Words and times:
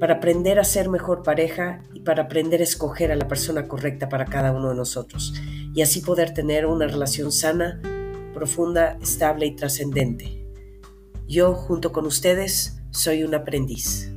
para 0.00 0.14
aprender 0.14 0.58
a 0.58 0.64
ser 0.64 0.88
mejor 0.88 1.22
pareja 1.22 1.82
y 1.92 2.00
para 2.00 2.22
aprender 2.22 2.62
a 2.62 2.64
escoger 2.64 3.12
a 3.12 3.16
la 3.16 3.28
persona 3.28 3.68
correcta 3.68 4.08
para 4.08 4.24
cada 4.24 4.50
uno 4.50 4.70
de 4.70 4.74
nosotros 4.74 5.34
y 5.74 5.82
así 5.82 6.00
poder 6.00 6.32
tener 6.32 6.64
una 6.64 6.86
relación 6.86 7.30
sana, 7.30 7.82
profunda, 8.32 8.96
estable 9.02 9.44
y 9.44 9.54
trascendente. 9.54 10.42
Yo, 11.28 11.52
junto 11.52 11.92
con 11.92 12.06
ustedes, 12.06 12.80
soy 12.90 13.24
un 13.24 13.34
aprendiz. 13.34 14.10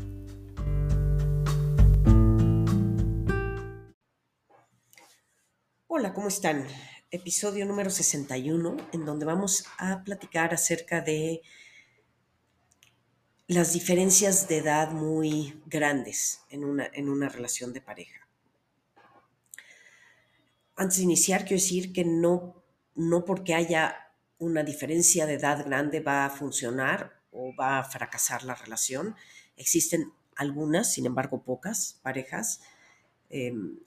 Hola, 5.87 6.13
¿cómo 6.13 6.29
están? 6.29 6.65
Episodio 7.11 7.65
número 7.65 7.89
61, 7.89 8.77
en 8.93 9.05
donde 9.05 9.25
vamos 9.25 9.65
a 9.77 10.01
platicar 10.05 10.53
acerca 10.53 11.01
de 11.01 11.41
las 13.53 13.73
diferencias 13.73 14.47
de 14.47 14.57
edad 14.57 14.91
muy 14.91 15.61
grandes 15.67 16.41
en 16.49 16.63
una, 16.65 16.89
en 16.91 17.07
una 17.07 17.29
relación 17.29 17.71
de 17.71 17.81
pareja. 17.81 18.27
Antes 20.75 20.97
de 20.97 21.03
iniciar, 21.03 21.41
quiero 21.41 21.61
decir 21.61 21.93
que 21.93 22.03
no, 22.03 22.63
no 22.95 23.25
porque 23.25 23.53
haya 23.53 23.95
una 24.39 24.63
diferencia 24.63 25.27
de 25.27 25.35
edad 25.35 25.65
grande 25.65 25.99
va 25.99 26.25
a 26.25 26.31
funcionar 26.31 27.21
o 27.31 27.55
va 27.55 27.77
a 27.77 27.83
fracasar 27.83 28.43
la 28.43 28.55
relación. 28.55 29.15
Existen 29.55 30.11
algunas, 30.35 30.91
sin 30.91 31.05
embargo 31.05 31.43
pocas 31.43 31.99
parejas. 32.01 32.61
Em, 33.29 33.77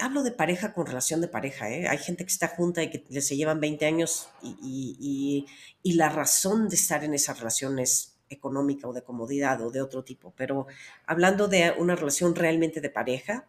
hablo 0.00 0.24
de 0.24 0.32
pareja 0.32 0.74
con 0.74 0.86
relación 0.86 1.20
de 1.20 1.28
pareja. 1.28 1.70
¿eh? 1.70 1.86
Hay 1.86 1.98
gente 1.98 2.24
que 2.24 2.32
está 2.32 2.48
junta 2.48 2.82
y 2.82 2.90
que 2.90 3.20
se 3.20 3.36
llevan 3.36 3.60
20 3.60 3.86
años 3.86 4.28
y, 4.42 4.96
y, 5.00 5.46
y 5.82 5.94
la 5.94 6.08
razón 6.08 6.68
de 6.68 6.74
estar 6.74 7.04
en 7.04 7.14
esa 7.14 7.34
relación 7.34 7.78
es 7.78 8.15
económica 8.28 8.88
o 8.88 8.92
de 8.92 9.02
comodidad 9.02 9.60
o 9.62 9.70
de 9.70 9.80
otro 9.80 10.04
tipo, 10.04 10.32
pero 10.36 10.66
hablando 11.06 11.48
de 11.48 11.72
una 11.78 11.96
relación 11.96 12.34
realmente 12.34 12.80
de 12.80 12.90
pareja, 12.90 13.48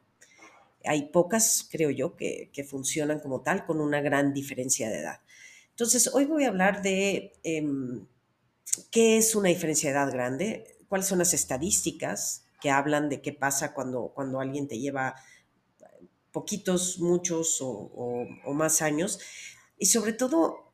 hay 0.85 1.09
pocas, 1.09 1.67
creo 1.69 1.89
yo, 1.89 2.15
que, 2.15 2.49
funcionan 2.69 3.19
como 3.19 3.41
tal 3.41 3.65
con 3.65 3.81
una 3.81 4.01
gran 4.01 4.33
diferencia 4.33 4.89
de 4.89 4.99
edad. 4.99 5.21
Entonces, 5.69 6.09
hoy 6.13 6.25
voy 6.25 6.45
a 6.45 6.49
hablar 6.49 6.81
de 6.81 7.33
em, 7.43 8.07
qué 8.91 9.17
es 9.17 9.35
una 9.35 9.49
diferencia 9.49 9.89
de 9.89 9.97
edad 9.97 10.11
grande, 10.11 10.77
cuáles 10.87 11.07
son 11.07 11.19
las 11.19 11.33
estadísticas 11.33 12.45
que 12.61 12.71
hablan 12.71 13.09
de 13.09 13.21
qué 13.21 13.33
pasa 13.33 13.73
cuando, 13.73 14.11
cuando 14.15 14.39
alguien 14.39 14.67
te 14.67 14.79
lleva 14.79 15.15
poquitos, 16.31 16.99
muchos 16.99 17.57
o 17.61 18.53
más 18.53 18.81
años, 18.81 19.19
y 19.77 19.87
sobre 19.87 20.13
todo, 20.13 20.71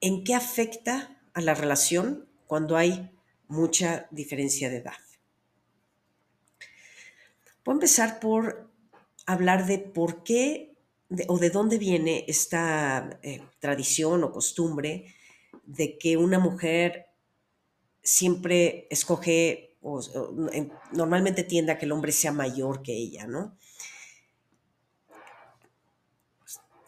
en 0.00 0.24
qué 0.24 0.34
afecta 0.34 1.20
a 1.34 1.40
la 1.40 1.54
relación 1.54 2.27
cuando 2.48 2.76
hay 2.76 3.08
mucha 3.46 4.08
diferencia 4.10 4.68
de 4.68 4.78
edad. 4.78 4.98
Voy 7.64 7.74
a 7.74 7.76
empezar 7.76 8.18
por 8.18 8.68
hablar 9.26 9.66
de 9.66 9.78
por 9.78 10.24
qué 10.24 10.74
o 11.28 11.38
de 11.38 11.50
dónde 11.50 11.78
viene 11.78 12.24
esta 12.26 13.20
eh, 13.22 13.42
tradición 13.60 14.24
o 14.24 14.32
costumbre 14.32 15.14
de 15.64 15.98
que 15.98 16.16
una 16.16 16.38
mujer 16.38 17.06
siempre 18.02 18.86
escoge 18.90 19.76
o, 19.82 20.00
normalmente 20.92 21.44
tiende 21.44 21.72
a 21.72 21.78
que 21.78 21.84
el 21.84 21.92
hombre 21.92 22.12
sea 22.12 22.32
mayor 22.32 22.82
que 22.82 22.94
ella, 22.96 23.26
¿no? 23.26 23.56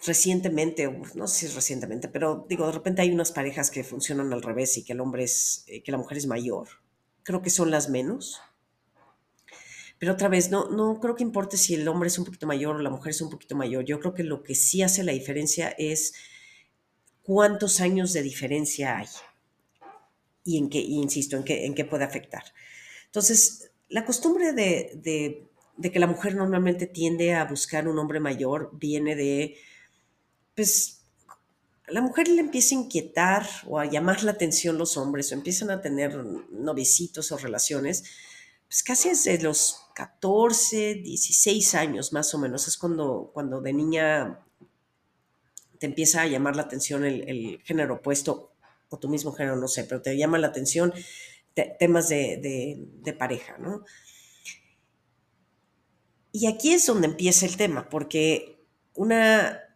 Recientemente, 0.06 0.90
no 1.14 1.26
sé 1.26 1.40
si 1.40 1.46
es 1.46 1.54
recientemente, 1.54 2.08
pero 2.08 2.46
digo, 2.48 2.66
de 2.66 2.72
repente 2.72 3.02
hay 3.02 3.10
unas 3.10 3.32
parejas 3.32 3.70
que 3.70 3.84
funcionan 3.84 4.32
al 4.32 4.42
revés 4.42 4.76
y 4.78 4.84
que 4.84 4.94
el 4.94 5.00
hombre 5.00 5.24
es, 5.24 5.64
eh, 5.66 5.82
que 5.82 5.92
la 5.92 5.98
mujer 5.98 6.18
es 6.18 6.26
mayor. 6.26 6.68
Creo 7.22 7.42
que 7.42 7.50
son 7.50 7.70
las 7.70 7.90
menos. 7.90 8.40
Pero 9.98 10.14
otra 10.14 10.28
vez, 10.28 10.50
no, 10.50 10.70
no 10.70 10.98
creo 10.98 11.14
que 11.14 11.22
importe 11.22 11.58
si 11.58 11.74
el 11.74 11.86
hombre 11.86 12.08
es 12.08 12.18
un 12.18 12.24
poquito 12.24 12.46
mayor 12.46 12.76
o 12.76 12.78
la 12.78 12.88
mujer 12.88 13.10
es 13.10 13.20
un 13.20 13.28
poquito 13.28 13.54
mayor. 13.54 13.84
Yo 13.84 14.00
creo 14.00 14.14
que 14.14 14.24
lo 14.24 14.42
que 14.42 14.54
sí 14.54 14.80
hace 14.80 15.04
la 15.04 15.12
diferencia 15.12 15.68
es 15.76 16.14
cuántos 17.22 17.80
años 17.80 18.14
de 18.14 18.22
diferencia 18.22 18.96
hay. 18.96 19.08
Y 20.42 20.56
en 20.56 20.70
qué, 20.70 20.78
insisto, 20.78 21.36
en 21.36 21.44
qué, 21.44 21.66
en 21.66 21.74
qué 21.74 21.84
puede 21.84 22.04
afectar. 22.04 22.44
Entonces, 23.04 23.70
la 23.90 24.06
costumbre 24.06 24.54
de, 24.54 24.92
de, 24.94 25.46
de 25.76 25.92
que 25.92 25.98
la 25.98 26.06
mujer 26.06 26.34
normalmente 26.34 26.86
tiende 26.86 27.34
a 27.34 27.44
buscar 27.44 27.86
un 27.86 27.98
hombre 27.98 28.20
mayor 28.20 28.70
viene 28.72 29.14
de 29.14 29.56
pues 30.60 31.06
la 31.86 32.02
mujer 32.02 32.28
le 32.28 32.42
empieza 32.42 32.74
a 32.74 32.80
inquietar 32.80 33.46
o 33.66 33.78
a 33.78 33.86
llamar 33.86 34.22
la 34.22 34.32
atención 34.32 34.76
los 34.76 34.98
hombres 34.98 35.32
o 35.32 35.34
empiezan 35.34 35.70
a 35.70 35.80
tener 35.80 36.14
novicitos 36.50 37.32
o 37.32 37.38
relaciones, 37.38 38.04
pues 38.68 38.82
casi 38.82 39.08
desde 39.08 39.42
los 39.42 39.86
14, 39.94 40.96
16 40.96 41.74
años 41.76 42.12
más 42.12 42.34
o 42.34 42.38
menos, 42.38 42.68
es 42.68 42.76
cuando, 42.76 43.30
cuando 43.32 43.62
de 43.62 43.72
niña 43.72 44.44
te 45.78 45.86
empieza 45.86 46.20
a 46.20 46.26
llamar 46.26 46.56
la 46.56 46.62
atención 46.62 47.06
el, 47.06 47.62
género 47.64 47.94
opuesto 47.94 48.52
o 48.90 48.98
tu 48.98 49.08
mismo 49.08 49.32
género, 49.32 49.56
no 49.56 49.66
sé, 49.66 49.84
pero 49.84 50.02
te 50.02 50.14
llama 50.14 50.36
la 50.36 50.48
atención 50.48 50.92
temas 51.78 52.10
de, 52.10 52.86
de 53.02 53.12
pareja, 53.14 53.56
¿no? 53.56 53.82
Y 56.32 56.48
aquí 56.48 56.74
es 56.74 56.84
donde 56.84 57.06
empieza 57.06 57.46
el 57.46 57.56
tema, 57.56 57.88
porque 57.88 58.62
una 58.92 59.69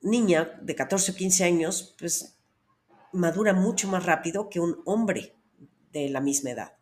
niña 0.00 0.58
de 0.62 0.74
14 0.74 1.12
o 1.12 1.14
15 1.14 1.44
años, 1.44 1.94
pues 1.98 2.36
madura 3.12 3.52
mucho 3.52 3.88
más 3.88 4.04
rápido 4.04 4.48
que 4.48 4.60
un 4.60 4.80
hombre 4.84 5.34
de 5.92 6.08
la 6.08 6.20
misma 6.20 6.50
edad. 6.50 6.72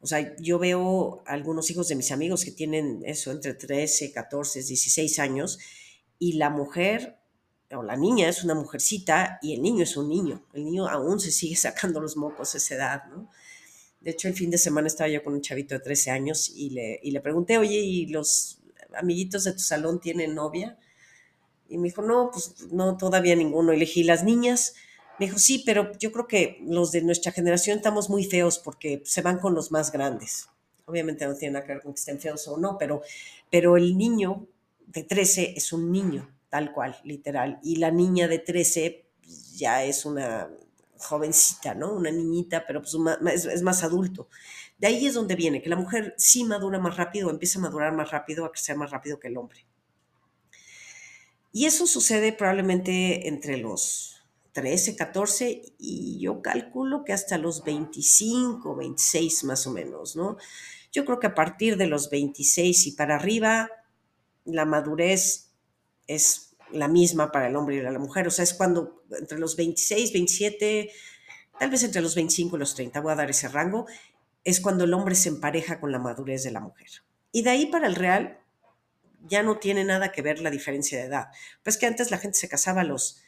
O 0.00 0.06
sea, 0.06 0.36
yo 0.36 0.58
veo 0.58 1.22
algunos 1.26 1.70
hijos 1.70 1.88
de 1.88 1.96
mis 1.96 2.12
amigos 2.12 2.44
que 2.44 2.52
tienen 2.52 3.02
eso 3.04 3.32
entre 3.32 3.54
13, 3.54 4.12
14, 4.12 4.62
16 4.62 5.18
años 5.18 5.58
y 6.18 6.34
la 6.34 6.50
mujer 6.50 7.18
o 7.72 7.82
la 7.82 7.96
niña 7.96 8.28
es 8.28 8.44
una 8.44 8.54
mujercita 8.54 9.38
y 9.42 9.54
el 9.54 9.62
niño 9.62 9.82
es 9.82 9.96
un 9.96 10.08
niño. 10.08 10.46
El 10.54 10.64
niño 10.64 10.88
aún 10.88 11.18
se 11.18 11.32
sigue 11.32 11.56
sacando 11.56 12.00
los 12.00 12.16
mocos 12.16 12.54
a 12.54 12.58
esa 12.58 12.74
edad, 12.76 13.04
¿no? 13.06 13.30
De 14.00 14.12
hecho, 14.12 14.28
el 14.28 14.34
fin 14.34 14.50
de 14.50 14.58
semana 14.58 14.86
estaba 14.86 15.10
yo 15.10 15.24
con 15.24 15.34
un 15.34 15.40
chavito 15.40 15.74
de 15.74 15.80
13 15.80 16.12
años 16.12 16.52
y 16.54 16.70
le, 16.70 17.00
y 17.02 17.10
le 17.10 17.20
pregunté, 17.20 17.58
oye, 17.58 17.80
¿y 17.80 18.06
los 18.06 18.60
amiguitos 18.94 19.42
de 19.42 19.52
tu 19.52 19.58
salón 19.58 20.00
tienen 20.00 20.36
novia? 20.36 20.78
Y 21.68 21.78
me 21.78 21.88
dijo, 21.88 22.02
no, 22.02 22.30
pues 22.32 22.66
no, 22.70 22.96
todavía 22.96 23.36
ninguno. 23.36 23.72
Elegí 23.72 24.02
las 24.02 24.24
niñas. 24.24 24.74
Me 25.18 25.26
dijo, 25.26 25.38
sí, 25.38 25.62
pero 25.66 25.92
yo 25.98 26.12
creo 26.12 26.26
que 26.26 26.58
los 26.62 26.92
de 26.92 27.02
nuestra 27.02 27.32
generación 27.32 27.78
estamos 27.78 28.08
muy 28.08 28.24
feos 28.24 28.58
porque 28.58 29.02
se 29.04 29.22
van 29.22 29.38
con 29.38 29.54
los 29.54 29.70
más 29.70 29.92
grandes. 29.92 30.48
Obviamente 30.86 31.26
no 31.26 31.34
tiene 31.34 31.54
nada 31.54 31.66
que 31.66 31.74
ver 31.74 31.82
con 31.82 31.92
que 31.92 31.98
estén 31.98 32.20
feos 32.20 32.48
o 32.48 32.56
no, 32.56 32.78
pero, 32.78 33.02
pero 33.50 33.76
el 33.76 33.98
niño 33.98 34.46
de 34.86 35.02
13 35.02 35.54
es 35.56 35.72
un 35.72 35.92
niño, 35.92 36.34
tal 36.48 36.72
cual, 36.72 36.96
literal. 37.04 37.58
Y 37.62 37.76
la 37.76 37.90
niña 37.90 38.26
de 38.28 38.38
13 38.38 39.06
pues, 39.20 39.58
ya 39.58 39.84
es 39.84 40.06
una 40.06 40.48
jovencita, 40.98 41.74
¿no? 41.74 41.92
Una 41.92 42.10
niñita, 42.10 42.64
pero 42.66 42.80
pues 42.80 42.96
es, 43.34 43.44
es, 43.44 43.62
más 43.62 43.84
adulto. 43.84 44.28
De 44.78 44.86
ahí 44.86 45.06
es 45.06 45.14
donde 45.14 45.36
viene, 45.36 45.60
que 45.60 45.68
la 45.68 45.76
mujer 45.76 46.14
sí 46.16 46.44
madura 46.44 46.78
más 46.78 46.96
rápido, 46.96 47.30
empieza 47.30 47.58
a 47.58 47.62
madurar 47.62 47.92
más 47.92 48.10
rápido, 48.10 48.44
a 48.44 48.52
crecer 48.52 48.76
más 48.76 48.90
rápido 48.90 49.18
que 49.18 49.28
el 49.28 49.36
hombre. 49.36 49.67
Y 51.58 51.66
eso 51.66 51.88
sucede 51.88 52.32
probablemente 52.32 53.26
entre 53.26 53.56
los 53.56 54.22
13, 54.52 54.94
14 54.94 55.60
y 55.76 56.20
yo 56.20 56.40
calculo 56.40 57.02
que 57.04 57.12
hasta 57.12 57.36
los 57.36 57.64
25, 57.64 58.76
26 58.76 59.42
más 59.42 59.66
o 59.66 59.72
menos, 59.72 60.14
¿no? 60.14 60.36
Yo 60.92 61.04
creo 61.04 61.18
que 61.18 61.26
a 61.26 61.34
partir 61.34 61.76
de 61.76 61.88
los 61.88 62.10
26 62.10 62.86
y 62.86 62.92
para 62.92 63.16
arriba, 63.16 63.72
la 64.44 64.66
madurez 64.66 65.50
es 66.06 66.54
la 66.70 66.86
misma 66.86 67.32
para 67.32 67.48
el 67.48 67.56
hombre 67.56 67.74
y 67.74 67.82
la 67.82 67.98
mujer. 67.98 68.28
O 68.28 68.30
sea, 68.30 68.44
es 68.44 68.54
cuando 68.54 69.02
entre 69.18 69.40
los 69.40 69.56
26, 69.56 70.12
27, 70.12 70.92
tal 71.58 71.70
vez 71.70 71.82
entre 71.82 72.02
los 72.02 72.14
25 72.14 72.54
y 72.54 72.60
los 72.60 72.76
30, 72.76 73.00
voy 73.00 73.10
a 73.10 73.16
dar 73.16 73.30
ese 73.30 73.48
rango, 73.48 73.86
es 74.44 74.60
cuando 74.60 74.84
el 74.84 74.94
hombre 74.94 75.16
se 75.16 75.30
empareja 75.30 75.80
con 75.80 75.90
la 75.90 75.98
madurez 75.98 76.44
de 76.44 76.52
la 76.52 76.60
mujer. 76.60 76.86
Y 77.32 77.42
de 77.42 77.50
ahí 77.50 77.66
para 77.66 77.88
el 77.88 77.96
real, 77.96 78.38
ya 79.26 79.42
no 79.42 79.58
tiene 79.58 79.84
nada 79.84 80.12
que 80.12 80.22
ver 80.22 80.40
la 80.40 80.50
diferencia 80.50 80.98
de 80.98 81.04
edad. 81.04 81.28
Pues 81.62 81.76
que 81.76 81.86
antes 81.86 82.10
la 82.10 82.18
gente 82.18 82.38
se 82.38 82.48
casaba 82.48 82.82
a 82.82 82.84
los 82.84 83.22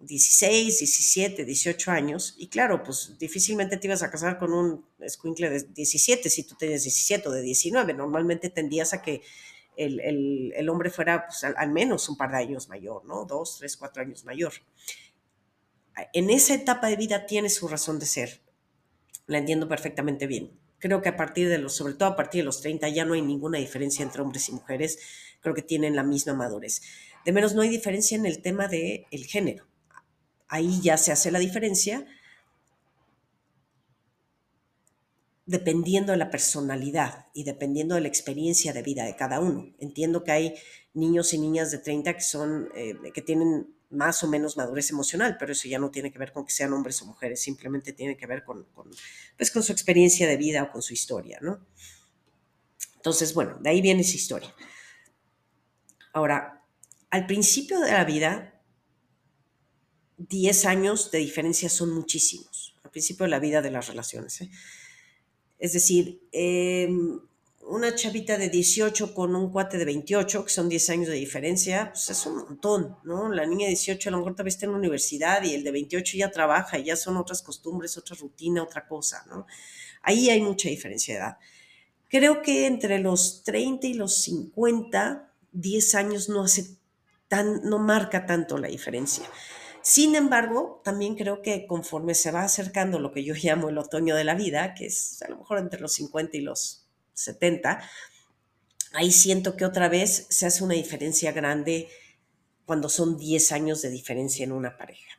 16, 0.00 0.80
17, 0.80 1.44
18 1.44 1.90
años 1.92 2.34
y 2.36 2.48
claro, 2.48 2.82
pues 2.82 3.16
difícilmente 3.18 3.76
te 3.76 3.86
ibas 3.86 4.02
a 4.02 4.10
casar 4.10 4.38
con 4.38 4.52
un 4.52 4.84
escuincle 4.98 5.48
de 5.48 5.62
17 5.62 6.28
si 6.28 6.42
tú 6.44 6.56
tenías 6.56 6.82
17 6.82 7.28
o 7.28 7.32
de 7.32 7.42
19. 7.42 7.94
Normalmente 7.94 8.50
tendías 8.50 8.94
a 8.94 9.02
que 9.02 9.22
el, 9.76 10.68
hombre 10.68 10.90
fuera 10.90 11.26
pues, 11.26 11.44
al, 11.44 11.70
menos 11.70 12.08
un 12.08 12.16
par 12.16 12.30
de 12.32 12.38
años 12.38 12.68
mayor, 12.68 13.04
¿no? 13.04 13.24
Dos, 13.24 13.58
tres, 13.58 13.76
cuatro 13.76 14.02
años 14.02 14.24
mayor. 14.24 14.52
En 16.12 16.30
esa 16.30 16.54
etapa 16.54 16.88
de 16.88 16.96
vida 16.96 17.26
tiene 17.26 17.48
su 17.48 17.68
razón 17.68 17.98
de 17.98 18.06
ser. 18.06 18.40
La 19.26 19.38
entiendo 19.38 19.68
perfectamente 19.68 20.26
bien. 20.26 20.58
Creo 20.82 21.00
que 21.00 21.10
a 21.10 21.16
partir 21.16 21.48
de 21.48 21.58
los, 21.58 21.76
sobre 21.76 21.94
todo 21.94 22.08
a 22.08 22.16
partir 22.16 22.40
de 22.40 22.46
los 22.46 22.60
30, 22.60 22.88
ya 22.88 23.04
no 23.04 23.14
hay 23.14 23.22
ninguna 23.22 23.58
diferencia 23.58 24.02
entre 24.02 24.20
hombres 24.20 24.48
y 24.48 24.52
mujeres. 24.52 24.98
Creo 25.40 25.54
que 25.54 25.62
tienen 25.62 25.94
la 25.94 26.02
misma 26.02 26.34
madurez. 26.34 26.82
De 27.24 27.30
menos 27.30 27.54
no 27.54 27.62
hay 27.62 27.68
diferencia 27.68 28.16
en 28.16 28.26
el 28.26 28.42
tema 28.42 28.66
del 28.66 29.06
el 29.12 29.24
género. 29.26 29.64
Ahí 30.48 30.80
ya 30.82 30.96
se 30.96 31.12
hace 31.12 31.30
la 31.30 31.38
diferencia 31.38 32.04
dependiendo 35.46 36.10
de 36.10 36.18
la 36.18 36.32
personalidad 36.32 37.26
y 37.32 37.44
dependiendo 37.44 37.94
de 37.94 38.00
la 38.00 38.08
experiencia 38.08 38.72
de 38.72 38.82
vida 38.82 39.04
de 39.04 39.14
cada 39.14 39.38
uno. 39.38 39.72
Entiendo 39.78 40.24
que 40.24 40.32
hay 40.32 40.54
niños 40.94 41.32
y 41.32 41.38
niñas 41.38 41.70
de 41.70 41.78
30 41.78 42.14
que 42.14 42.22
son, 42.22 42.70
eh, 42.74 42.96
que 43.14 43.22
tienen 43.22 43.72
más 43.92 44.22
o 44.22 44.28
menos 44.28 44.56
madurez 44.56 44.90
emocional, 44.90 45.36
pero 45.38 45.52
eso 45.52 45.68
ya 45.68 45.78
no 45.78 45.90
tiene 45.90 46.10
que 46.10 46.18
ver 46.18 46.32
con 46.32 46.44
que 46.44 46.52
sean 46.52 46.72
hombres 46.72 47.00
o 47.02 47.06
mujeres, 47.06 47.40
simplemente 47.40 47.92
tiene 47.92 48.16
que 48.16 48.26
ver 48.26 48.42
con, 48.44 48.66
pues, 49.36 49.50
con 49.50 49.62
su 49.62 49.72
experiencia 49.72 50.26
de 50.26 50.36
vida 50.36 50.62
o 50.64 50.72
con 50.72 50.82
su 50.82 50.94
historia, 50.94 51.38
¿no? 51.42 51.66
Entonces, 52.96 53.34
bueno, 53.34 53.58
de 53.60 53.70
ahí 53.70 53.80
viene 53.80 54.02
esa 54.02 54.16
historia. 54.16 54.54
Ahora, 56.12 56.64
al 57.10 57.26
principio 57.26 57.80
de 57.80 57.92
la 57.92 58.04
vida, 58.04 58.62
10 60.16 60.64
años 60.66 61.10
de 61.10 61.18
diferencia 61.18 61.68
son 61.68 61.92
muchísimos, 61.92 62.76
al 62.84 62.90
principio 62.90 63.24
de 63.24 63.30
la 63.30 63.38
vida 63.38 63.60
de 63.60 63.70
las 63.70 63.88
relaciones. 63.88 64.40
¿eh? 64.40 64.50
Es 65.58 65.72
decir, 65.72 66.26
em, 66.32 67.20
una 67.64 67.94
chavita 67.94 68.36
de 68.36 68.48
18 68.48 69.14
con 69.14 69.36
un 69.36 69.50
cuate 69.50 69.78
de 69.78 69.84
28, 69.84 70.44
que 70.44 70.50
son 70.50 70.68
10 70.68 70.90
años 70.90 71.08
de 71.08 71.14
diferencia, 71.14 71.90
pues 71.92 72.10
es 72.10 72.26
un 72.26 72.38
montón, 72.38 72.96
¿no? 73.04 73.28
La 73.28 73.46
niña 73.46 73.66
de 73.66 73.74
18 73.74 74.08
a 74.08 74.12
lo 74.12 74.18
mejor 74.18 74.48
está 74.48 74.66
en 74.66 74.72
la 74.72 74.78
universidad 74.78 75.42
y 75.44 75.54
el 75.54 75.62
de 75.64 75.70
28 75.70 76.16
ya 76.16 76.30
trabaja 76.30 76.78
ya 76.78 76.96
son 76.96 77.16
otras 77.16 77.42
costumbres, 77.42 77.96
otra 77.96 78.16
rutina, 78.16 78.62
otra 78.62 78.86
cosa, 78.86 79.24
¿no? 79.28 79.46
Ahí 80.02 80.28
hay 80.30 80.40
mucha 80.40 80.68
diferencia 80.68 81.14
de 81.14 81.20
edad. 81.20 81.36
Creo 82.08 82.42
que 82.42 82.66
entre 82.66 82.98
los 82.98 83.42
30 83.44 83.86
y 83.86 83.94
los 83.94 84.22
50, 84.22 85.32
10 85.52 85.94
años 85.94 86.28
no 86.28 86.42
hace 86.42 86.76
tan, 87.28 87.62
no 87.62 87.78
marca 87.78 88.26
tanto 88.26 88.58
la 88.58 88.68
diferencia. 88.68 89.24
Sin 89.82 90.14
embargo, 90.14 90.80
también 90.84 91.16
creo 91.16 91.42
que 91.42 91.66
conforme 91.66 92.14
se 92.14 92.30
va 92.30 92.42
acercando 92.42 92.98
lo 92.98 93.12
que 93.12 93.24
yo 93.24 93.34
llamo 93.42 93.68
el 93.68 93.78
otoño 93.78 94.14
de 94.14 94.24
la 94.24 94.34
vida, 94.34 94.74
que 94.74 94.86
es 94.86 95.22
a 95.22 95.28
lo 95.28 95.38
mejor 95.38 95.58
entre 95.58 95.80
los 95.80 95.92
50 95.92 96.36
y 96.36 96.40
los 96.40 96.81
70, 97.14 97.82
ahí 98.92 99.12
siento 99.12 99.56
que 99.56 99.64
otra 99.64 99.88
vez 99.88 100.26
se 100.30 100.46
hace 100.46 100.64
una 100.64 100.74
diferencia 100.74 101.32
grande 101.32 101.88
cuando 102.64 102.88
son 102.88 103.16
10 103.16 103.52
años 103.52 103.82
de 103.82 103.90
diferencia 103.90 104.44
en 104.44 104.52
una 104.52 104.76
pareja. 104.76 105.18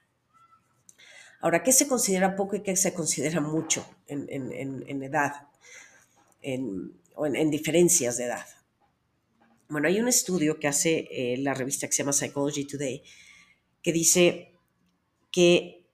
Ahora, 1.42 1.62
¿qué 1.62 1.74
se 1.74 1.88
considera 1.88 2.36
poco 2.36 2.56
y 2.56 2.64
qué 2.64 2.76
se 2.76 2.94
considera 2.94 3.42
mucho 3.42 3.86
en, 4.08 5.04
edad 5.04 5.48
o 7.16 7.26
en, 7.26 7.52
diferencias 7.52 8.18
de 8.18 8.26
edad? 8.26 8.46
Bueno, 9.68 9.88
hay 9.88 10.00
un 10.00 10.08
estudio 10.08 10.60
que 10.60 10.68
hace 10.68 11.08
eh, 11.12 11.38
la 11.40 11.54
revista 11.54 11.88
que 11.88 11.94
se 11.94 12.04
llama 12.04 12.14
Psychology 12.14 12.66
Today 12.66 13.04
que 13.82 13.92
dice 13.92 14.56
que 15.30 15.86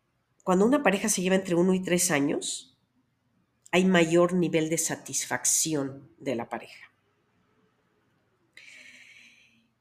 cuando 0.43 0.65
una 0.65 0.83
pareja 0.83 1.09
se 1.09 1.21
lleva 1.21 1.35
entre 1.35 1.55
uno 1.55 1.73
y 1.73 1.81
tres 1.81 2.11
años, 2.11 2.68
hay 3.71 3.85
mayor 3.85 4.33
nivel 4.33 4.69
de 4.69 4.77
satisfacción 4.77 6.09
de 6.17 6.35
la 6.35 6.49
pareja. 6.49 6.91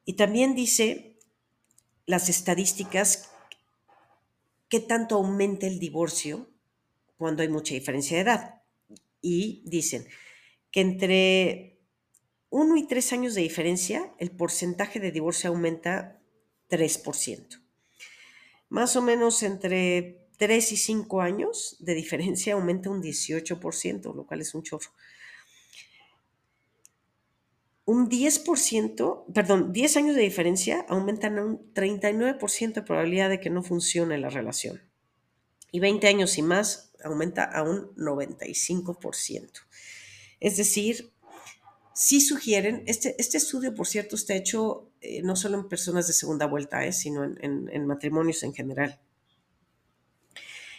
Y 0.04 0.14
también 0.14 0.54
dice 0.54 1.16
las 2.06 2.28
estadísticas 2.28 3.30
qué 4.68 4.80
tanto 4.80 5.16
aumenta 5.16 5.66
el 5.66 5.78
divorcio 5.78 6.48
cuando 7.16 7.42
hay 7.42 7.48
mucha 7.48 7.74
diferencia 7.74 8.16
de 8.16 8.22
edad. 8.22 8.62
Y 9.20 9.62
dicen 9.66 10.06
que 10.70 10.80
entre 10.80 11.80
uno 12.50 12.76
y 12.76 12.86
tres 12.86 13.12
años 13.12 13.34
de 13.34 13.42
diferencia, 13.42 14.14
el 14.18 14.30
porcentaje 14.30 15.00
de 15.00 15.12
divorcio 15.12 15.50
aumenta 15.50 16.20
3% 16.70 17.68
más 18.68 18.96
o 18.96 19.02
menos 19.02 19.42
entre 19.42 20.27
3 20.38 20.72
y 20.72 20.76
5 20.76 21.20
años 21.20 21.76
de 21.80 21.94
diferencia 21.94 22.54
aumenta 22.54 22.90
un 22.90 23.02
18%, 23.02 24.14
lo 24.14 24.26
cual 24.26 24.40
es 24.40 24.54
un 24.54 24.62
chorro. 24.62 24.90
Un 27.84 28.08
10%, 28.08 29.32
perdón, 29.32 29.72
10 29.72 29.96
años 29.96 30.16
de 30.16 30.22
diferencia 30.22 30.84
aumentan 30.88 31.38
un 31.38 31.72
39% 31.74 32.72
de 32.74 32.82
probabilidad 32.82 33.30
de 33.30 33.40
que 33.40 33.50
no 33.50 33.62
funcione 33.62 34.18
la 34.18 34.30
relación. 34.30 34.82
Y 35.70 35.80
20 35.80 36.06
años 36.06 36.38
y 36.38 36.42
más 36.42 36.92
aumenta 37.02 37.44
a 37.44 37.62
un 37.62 37.94
95%. 37.96 39.50
Es 40.40 40.56
decir, 40.56 41.12
sí 41.94 42.20
sugieren, 42.20 42.84
este, 42.86 43.16
este 43.18 43.38
estudio, 43.38 43.74
por 43.74 43.86
cierto, 43.86 44.16
está 44.16 44.34
hecho 44.34 44.88
eh, 45.00 45.22
no 45.22 45.36
solo 45.36 45.58
en 45.58 45.68
personas 45.68 46.06
de 46.06 46.12
segunda 46.12 46.46
vuelta, 46.46 46.84
eh, 46.84 46.92
sino 46.92 47.24
en, 47.24 47.86
matrimonios 47.86 48.42
en 48.42 48.54
general. 48.54 49.00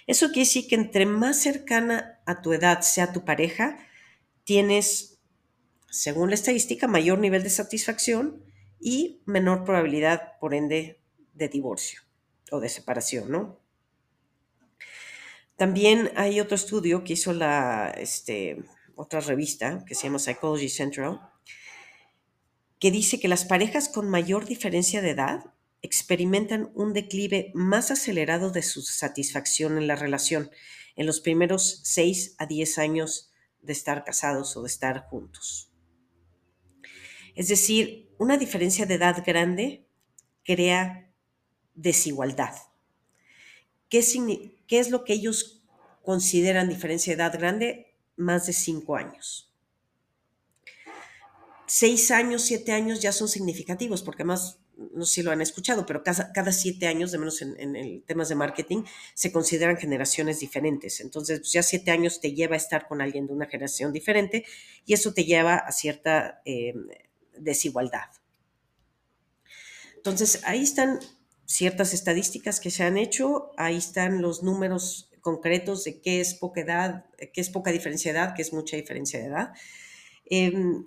Eso 0.10 0.30
quiere 0.30 0.48
decir 0.48 0.68
que 0.68 0.74
entre 0.74 1.06
más 1.06 1.40
cercana 1.40 2.20
a 2.26 2.42
tu 2.42 2.52
edad 2.52 2.82
sea 2.82 3.14
tu 3.14 3.26
pareja, 3.26 3.78
tienes, 4.44 5.20
según 5.92 6.30
la 6.30 6.34
estadística, 6.34 6.88
mayor 6.88 7.20
nivel 7.20 7.44
de 7.44 7.52
satisfacción 7.52 8.44
y 8.80 9.22
menor 9.28 9.66
probabilidad, 9.66 10.40
por 10.40 10.56
ende, 10.56 11.00
de 11.36 11.48
divorcio 11.48 12.02
o 12.50 12.60
de 12.60 12.70
separación, 12.70 13.30
¿no? 13.30 13.60
También 15.56 16.12
hay 16.16 16.40
otro 16.40 16.56
estudio 16.56 17.04
que 17.04 17.14
hizo 17.14 17.32
la, 17.32 17.94
este, 17.96 18.64
otra 18.96 19.20
revista 19.20 19.86
que 19.86 19.94
se 19.94 20.08
llama 20.08 20.18
Psychology 20.18 20.70
Central, 20.70 21.22
que 22.80 22.90
dice 22.90 23.20
que 23.20 23.28
las 23.28 23.46
parejas 23.46 23.90
con 23.90 24.10
mayor 24.10 24.48
diferencia 24.48 25.04
de 25.04 25.12
edad 25.12 25.54
experimentan 25.82 26.72
un 26.76 26.94
declive 26.94 27.52
más 27.54 27.92
acelerado 27.92 28.52
de 28.52 28.64
su 28.64 28.82
satisfacción 28.82 29.78
en 29.78 29.88
la 29.88 29.96
relación 29.96 30.52
en 30.96 31.06
los 31.06 31.22
primeros 31.22 31.82
6 31.84 32.36
a 32.38 32.46
10 32.46 32.78
años 32.80 33.32
de 33.62 33.74
estar 33.74 34.04
casados 34.04 34.58
o 34.58 34.64
de 34.64 34.68
estar 34.68 35.06
juntos. 35.06 35.72
Es 37.36 37.48
decir, 37.48 38.10
una 38.18 38.38
diferencia 38.38 38.86
de 38.86 38.96
edad 38.96 39.24
grande 39.26 39.88
crea 40.44 41.10
desigualdad. 41.76 42.56
¿Qué, 43.88 44.04
¿Qué, 44.68 44.80
es 44.80 44.90
lo 44.90 45.06
que 45.06 45.14
ellos 45.14 45.64
consideran 46.04 46.68
diferencia 46.68 47.16
de 47.16 47.22
edad 47.22 47.40
grande? 47.40 47.96
Más 48.18 48.46
de 48.48 48.54
5 48.54 48.96
años 48.98 49.50
seis 51.70 52.10
años, 52.10 52.42
siete 52.42 52.72
años 52.72 53.00
ya 53.00 53.12
son 53.12 53.30
significativos, 53.30 54.02
porque 54.02 54.24
además, 54.24 54.59
no 54.94 55.06
sé 55.06 55.16
si 55.16 55.24
lo 55.24 55.32
han 55.32 55.42
escuchado, 55.42 55.86
pero 55.86 56.04
cada, 56.04 56.32
cada 56.32 56.52
siete 56.52 56.88
años, 56.88 57.12
de 57.12 57.18
menos 57.18 57.42
en, 57.42 57.76
el 57.76 58.04
temas 58.04 58.30
de 58.30 58.36
marketing, 58.36 58.84
se 59.14 59.32
consideran 59.32 59.78
generaciones 59.78 60.40
diferentes. 60.40 61.00
Entonces, 61.02 61.40
pues, 61.40 61.52
ya 61.52 61.64
siete 61.64 61.92
años 61.92 62.22
te 62.22 62.34
lleva 62.34 62.56
a 62.56 62.58
estar 62.58 62.88
con 62.88 63.02
alguien 63.02 63.28
de 63.28 63.34
una 63.34 63.48
generación 63.48 63.92
diferente 63.92 64.46
y 64.86 64.94
eso 64.94 65.14
te 65.14 65.26
lleva 65.26 65.56
a 65.56 65.72
cierta 65.72 66.42
eh, 66.46 66.74
desigualdad. 67.38 68.10
Entonces, 69.98 70.42
ahí 70.46 70.64
están 70.64 71.00
ciertas 71.46 71.94
estadísticas 71.94 72.60
que 72.60 72.72
se 72.72 72.84
han 72.84 72.98
hecho, 72.98 73.52
ahí 73.58 73.78
están 73.78 74.22
los 74.22 74.44
números 74.44 75.10
concretos 75.20 75.84
de 75.84 76.00
qué 76.00 76.22
es 76.22 76.36
poca 76.36 76.62
edad, 76.62 77.06
qué 77.34 77.42
es 77.42 77.50
poca 77.50 77.72
diferencia 77.72 78.14
de 78.14 78.20
edad, 78.20 78.34
qué 78.36 78.42
es 78.42 78.54
mucha 78.54 78.78
diferencia 78.78 79.20
de 79.20 79.26
edad. 79.26 79.54
Em, 80.26 80.86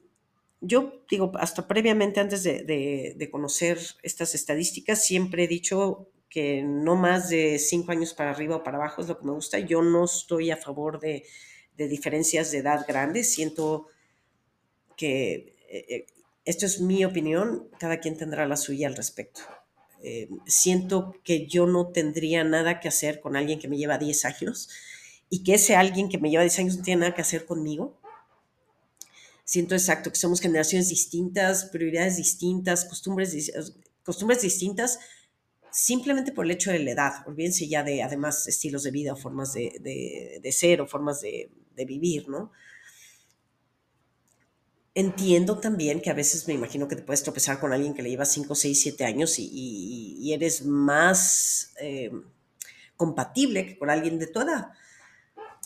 yo 0.62 1.04
digo, 1.10 1.32
hasta 1.38 1.66
previamente, 1.66 2.20
antes 2.20 2.44
de, 2.44 3.28
conocer 3.30 3.78
estas 4.02 4.34
estadísticas, 4.36 5.04
siempre 5.04 5.44
he 5.44 5.48
dicho 5.48 6.08
que 6.30 6.62
no 6.62 6.94
más 6.94 7.28
de 7.28 7.58
cinco 7.58 7.90
años 7.92 8.14
para 8.14 8.30
arriba 8.30 8.56
o 8.56 8.62
para 8.62 8.78
abajo 8.78 9.02
es 9.02 9.08
lo 9.08 9.18
que 9.18 9.26
me 9.26 9.32
gusta. 9.32 9.58
Yo 9.58 9.82
no 9.82 10.04
estoy 10.04 10.52
a 10.52 10.56
favor 10.56 11.00
de, 11.00 11.24
diferencias 11.76 12.52
de 12.52 12.58
edad 12.58 12.86
grandes. 12.86 13.34
Siento 13.34 13.88
que 14.96 15.56
eh, 15.68 15.84
eh, 15.88 16.06
esto 16.44 16.64
es 16.64 16.80
mi 16.80 17.04
opinión, 17.04 17.68
cada 17.80 17.98
quien 17.98 18.16
tendrá 18.16 18.46
la 18.46 18.56
suya 18.56 18.86
al 18.86 18.94
respecto. 18.94 19.40
Eh, 20.00 20.28
siento 20.46 21.16
que 21.24 21.46
yo 21.46 21.66
no 21.66 21.88
tendría 21.88 22.44
nada 22.44 22.78
que 22.78 22.88
hacer 22.88 23.20
con 23.20 23.34
alguien 23.34 23.58
que 23.58 23.68
me 23.68 23.78
lleva 23.78 23.98
10 23.98 24.24
años 24.26 24.68
y 25.28 25.42
que 25.42 25.54
ese 25.54 25.74
alguien 25.74 26.08
que 26.08 26.18
me 26.18 26.30
lleva 26.30 26.42
10 26.44 26.58
años 26.60 26.76
no 26.76 26.84
tiene 26.84 27.00
nada 27.00 27.14
que 27.14 27.22
hacer 27.22 27.46
conmigo 27.46 28.01
siento 29.52 29.74
exacto 29.74 30.10
que 30.10 30.16
somos 30.16 30.40
generaciones 30.40 30.88
distintas, 30.88 31.66
prioridades 31.66 32.16
distintas, 32.16 32.86
costumbres, 32.86 33.52
costumbres 34.02 34.40
distintas, 34.40 34.98
simplemente 35.70 36.32
por 36.32 36.46
el 36.46 36.52
hecho 36.52 36.70
de 36.70 36.78
la 36.78 36.92
edad. 36.92 37.12
Olvídense 37.26 37.68
ya 37.68 37.82
de, 37.82 38.02
además, 38.02 38.48
estilos 38.48 38.82
de 38.82 38.90
vida 38.90 39.14
formas 39.14 39.52
de, 39.52 40.40
ser 40.52 40.80
o 40.80 40.86
formas 40.86 41.20
de, 41.20 41.50
vivir, 41.86 42.30
¿no? 42.30 42.50
entiendo 44.94 45.58
también 45.58 46.00
que 46.00 46.10
a 46.10 46.14
veces 46.14 46.48
me 46.48 46.54
imagino 46.54 46.88
que 46.88 46.96
te 46.96 47.02
puedes 47.02 47.22
tropezar 47.22 47.60
con 47.60 47.74
alguien 47.74 47.92
que 47.92 48.02
le 48.02 48.08
lleva 48.08 48.24
5, 48.24 48.54
6, 48.54 48.80
7 48.80 49.04
años 49.04 49.34
y, 49.38 50.32
eres 50.32 50.64
más 50.64 51.74
eh, 51.78 52.10
compatible 52.96 53.66
que 53.66 53.76
con 53.76 53.90
alguien 53.90 54.18
de 54.18 54.28
tu 54.28 54.40
edad. 54.40 54.68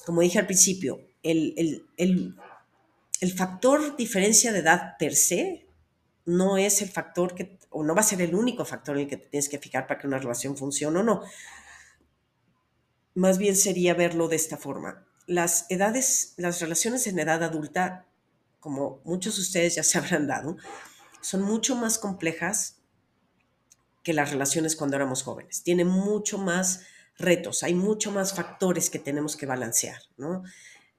Como 0.05 0.23
dije 0.23 0.41
al 0.41 0.47
principio, 0.47 1.01
el, 1.23 1.85
el 1.97 2.37
factor 3.35 3.97
diferencia 3.97 4.53
de 4.53 4.59
edad 4.61 4.97
per 4.99 5.15
se 5.15 5.67
no 6.25 6.59
es 6.59 6.83
el 6.83 6.91
factor 6.91 7.35
que, 7.35 7.59
o 7.71 7.85
no 7.85 7.95
va 7.95 8.01
a 8.01 8.05
ser 8.05 8.21
el 8.21 8.35
único 8.35 8.65
factor 8.65 8.97
en 8.97 9.05
el 9.05 9.09
que 9.09 9.17
te 9.17 9.29
tienes 9.29 9.49
que 9.49 9.59
fijar 9.59 9.87
para 9.87 10.01
que 10.01 10.07
una 10.07 10.19
relación 10.19 10.57
funcione 10.57 10.99
o 10.99 11.03
no. 11.03 11.23
Más 13.15 13.39
bien 13.39 13.57
sería 13.57 13.95
verlo 13.95 14.29
de 14.29 14.37
esta 14.37 14.57
forma. 14.57 15.07
Las 15.27 15.67
edades, 15.71 16.35
las 16.37 16.61
relaciones 16.61 17.07
en 17.07 17.19
edad 17.19 17.43
adulta 17.43 18.07
como 18.61 19.01
muchos 19.05 19.37
de 19.37 19.43
ustedes 19.43 19.77
ya 19.77 19.85
se 19.85 19.97
habrán 19.97 20.27
dado, 20.27 20.57
son 21.21 21.43
mucho 21.43 21.77
más 21.77 21.99
complejas 21.99 22.81
que 24.03 24.13
las 24.13 24.31
relaciones 24.33 24.75
cuando 24.75 24.97
éramos 24.97 25.23
jóvenes. 25.23 25.63
Tienen 25.63 25.87
mucho 25.87 26.39
más 26.39 26.83
retos, 27.17 27.63
hay 27.63 27.75
mucho 27.75 28.11
más 28.11 28.35
factores 28.35 28.91
que 28.91 28.99
tenemos 28.99 29.37
que 29.37 29.47
balancear, 29.47 30.01
¿no? 30.17 30.43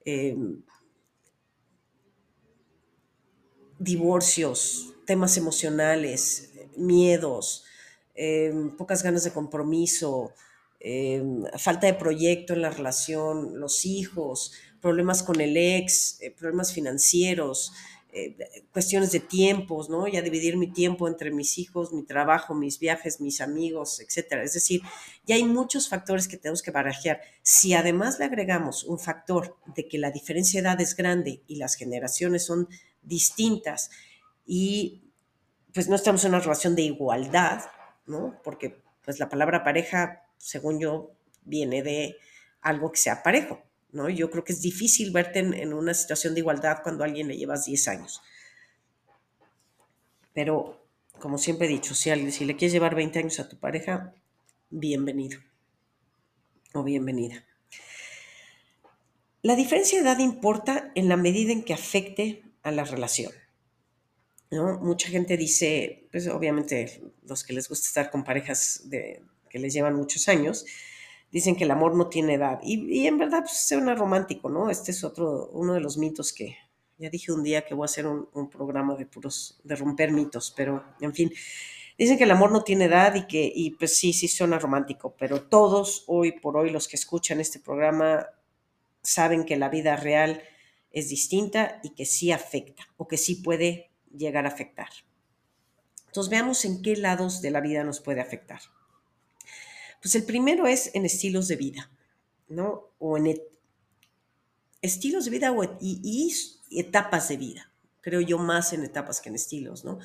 Em, 0.06 0.64
divorcios, 3.80 4.94
temas 5.06 5.38
emocionales, 5.38 6.52
miedos, 6.76 7.64
em, 8.16 8.76
pocas 8.76 9.04
ganas 9.04 9.24
de 9.24 9.32
compromiso, 9.32 10.34
em, 10.80 11.44
falta 11.58 11.88
de 11.88 11.94
proyecto 11.94 12.54
en 12.54 12.62
la 12.62 12.70
relación, 12.70 13.60
los 13.60 13.86
hijos, 13.86 14.54
problemas 14.82 15.24
con 15.24 15.42
el 15.42 15.58
ex, 15.58 16.22
eh, 16.22 16.32
problemas 16.32 16.74
financieros, 16.74 17.74
eh, 18.14 18.36
cuestiones 18.72 19.12
de 19.12 19.20
tiempos, 19.20 19.90
¿no? 19.90 20.08
Ya 20.08 20.22
dividir 20.22 20.58
mi 20.58 20.72
tiempo 20.72 21.08
entre 21.08 21.30
mis 21.30 21.58
hijos, 21.58 21.92
mi 21.94 22.04
trabajo, 22.04 22.56
mis 22.56 22.80
viajes, 22.80 23.20
mis 23.20 23.42
amigos, 23.42 24.00
etcétera. 24.00 24.44
Es 24.44 24.54
decir, 24.54 24.82
ya 25.26 25.36
hay 25.36 25.44
muchos 25.44 25.90
factores 25.90 26.28
que 26.28 26.38
tenemos 26.38 26.62
que 26.62 26.72
barajear. 26.72 27.22
Si 27.44 27.74
además 27.74 28.18
le 28.18 28.26
agregamos 28.26 28.86
un 28.86 28.98
factor 28.98 29.58
de 29.76 29.88
que 29.88 29.98
la 29.98 30.12
diferencia 30.12 30.62
de 30.62 30.68
edad 30.68 30.82
es 30.82 30.96
grande 30.96 31.44
y 31.48 31.58
las 31.58 31.76
generaciones 31.76 32.46
son 32.46 32.70
distintas 33.08 33.90
y 34.46 35.04
pues 35.74 35.88
no 35.88 35.96
estamos 35.96 36.24
en 36.24 36.32
una 36.32 36.40
relación 36.40 36.76
de 36.76 36.84
igualdad, 36.84 37.66
¿no? 38.06 38.40
Porque 38.44 38.82
pues 39.04 39.20
la 39.20 39.30
palabra 39.30 39.64
pareja, 39.64 40.24
según 40.38 40.80
yo, 40.80 41.12
viene 41.44 41.84
de 41.84 42.18
algo 42.62 42.92
que 42.92 42.98
sea 42.98 43.24
parejo. 43.24 43.62
¿no? 43.92 44.10
Yo 44.10 44.30
creo 44.30 44.44
que 44.44 44.54
es 44.54 44.62
difícil 44.62 45.12
verte 45.12 45.40
en, 45.40 45.74
una 45.74 45.94
situación 45.94 46.34
de 46.34 46.42
igualdad 46.42 46.80
cuando 46.84 47.04
a 47.04 47.08
alguien 47.08 47.28
le 47.28 47.38
llevas 47.38 47.66
10 47.66 47.88
años. 47.88 48.22
Pero, 50.34 50.86
como 51.20 51.38
siempre 51.38 51.68
he 51.68 51.70
dicho, 51.70 51.96
si, 51.96 52.32
si 52.32 52.46
le 52.46 52.56
quieres 52.56 52.74
llevar 52.74 52.96
20 52.96 53.20
años 53.20 53.40
a 53.40 53.50
tu 53.50 53.58
pareja, 53.58 54.14
bienvenido 54.70 55.40
o 56.74 56.84
bienvenida. 56.84 57.44
La 59.42 59.56
diferencia 59.56 59.98
de 59.98 60.10
edad 60.10 60.20
importa 60.20 60.92
en 60.96 61.08
la 61.08 61.18
medida 61.18 61.54
en 61.54 61.64
que 61.64 61.74
afecte 61.74 62.44
a 62.68 62.72
la 62.72 62.84
relación. 62.84 63.32
¿no? 64.52 64.78
Mucha 64.80 65.10
gente 65.10 65.38
dice, 65.38 66.08
pues 66.12 66.28
obviamente 66.28 67.02
los 67.24 67.44
que 67.44 67.54
les 67.54 67.70
gusta 67.70 67.88
estar 67.88 68.12
con 68.12 68.24
parejas 68.24 68.82
de, 68.86 69.24
que 69.50 69.60
les 69.60 69.74
llevan 69.74 69.96
muchos 69.96 70.28
años, 70.28 70.66
dicen 71.32 71.56
que 71.56 71.64
el 71.64 71.72
amor 71.72 71.96
no 71.96 72.08
tiene 72.08 72.36
edad. 72.36 72.60
Y, 72.64 73.08
en 73.08 73.18
verdad, 73.18 73.42
pues 73.42 73.68
suena 73.68 73.96
romántico, 73.96 74.50
¿no? 74.50 74.70
Este 74.70 74.92
es 74.92 75.04
otro, 75.04 75.50
uno 75.54 75.74
de 75.74 75.80
los 75.80 75.98
mitos 75.98 76.34
que 76.34 76.58
ya 76.98 77.10
dije 77.10 77.32
un 77.32 77.44
día 77.44 77.64
que 77.64 77.74
voy 77.74 77.84
a 77.84 77.86
hacer 77.86 78.08
un, 78.08 78.50
programa 78.50 78.96
de 78.96 79.06
puros, 79.06 79.60
de 79.64 79.76
romper 79.76 80.12
mitos, 80.12 80.54
pero 80.56 80.84
en 81.00 81.14
fin. 81.14 81.32
Dicen 81.98 82.18
que 82.18 82.26
el 82.26 82.32
amor 82.32 82.52
no 82.52 82.64
tiene 82.64 82.86
edad 82.86 83.16
y 83.16 83.26
que, 83.26 83.52
y 83.54 83.72
pues 83.72 83.98
sí, 83.98 84.14
sí 84.14 84.28
suena 84.28 84.60
romántico, 84.60 85.16
pero 85.18 85.42
todos 85.42 86.04
hoy 86.08 86.32
por 86.34 86.56
hoy 86.56 86.70
los 86.70 86.88
que 86.88 86.96
escuchan 86.96 87.40
este 87.40 87.60
programa 87.60 88.28
saben 89.02 89.46
que 89.46 89.56
la 89.56 89.70
vida 89.70 89.96
real 89.96 90.44
es 91.00 91.10
distinta 91.10 91.80
y 91.84 91.92
que 91.92 92.06
sí 92.06 92.32
afecta 92.32 92.88
o 92.98 93.08
que 93.08 93.18
sí 93.18 93.36
puede 93.36 93.92
llegar 94.16 94.46
a 94.46 94.50
afectar. 94.50 94.90
Entonces 96.08 96.32
veamos 96.32 96.66
en 96.66 96.82
qué 96.82 96.96
lados 96.96 97.42
de 97.42 97.52
la 97.52 97.62
vida 97.62 97.84
nos 97.84 98.00
puede 98.00 98.22
afectar. 98.22 98.62
Pues 100.02 100.16
el 100.16 100.24
primero 100.24 100.68
es 100.68 100.92
en 100.96 101.06
estilos 101.06 101.48
de 101.48 101.56
vida, 101.56 101.92
¿no? 102.48 102.90
O 103.00 103.18
en 103.18 103.40
estilos 104.82 105.26
de 105.26 105.32
vida 105.32 105.54
y, 105.80 106.34
etapas 106.72 107.30
de 107.30 107.38
vida. 107.38 107.72
Creo 108.02 108.22
yo 108.22 108.38
más 108.38 108.74
en 108.74 108.84
etapas 108.84 109.22
que 109.22 109.30
en 109.30 109.36
estilos, 109.36 109.84
¿no? 109.84 110.00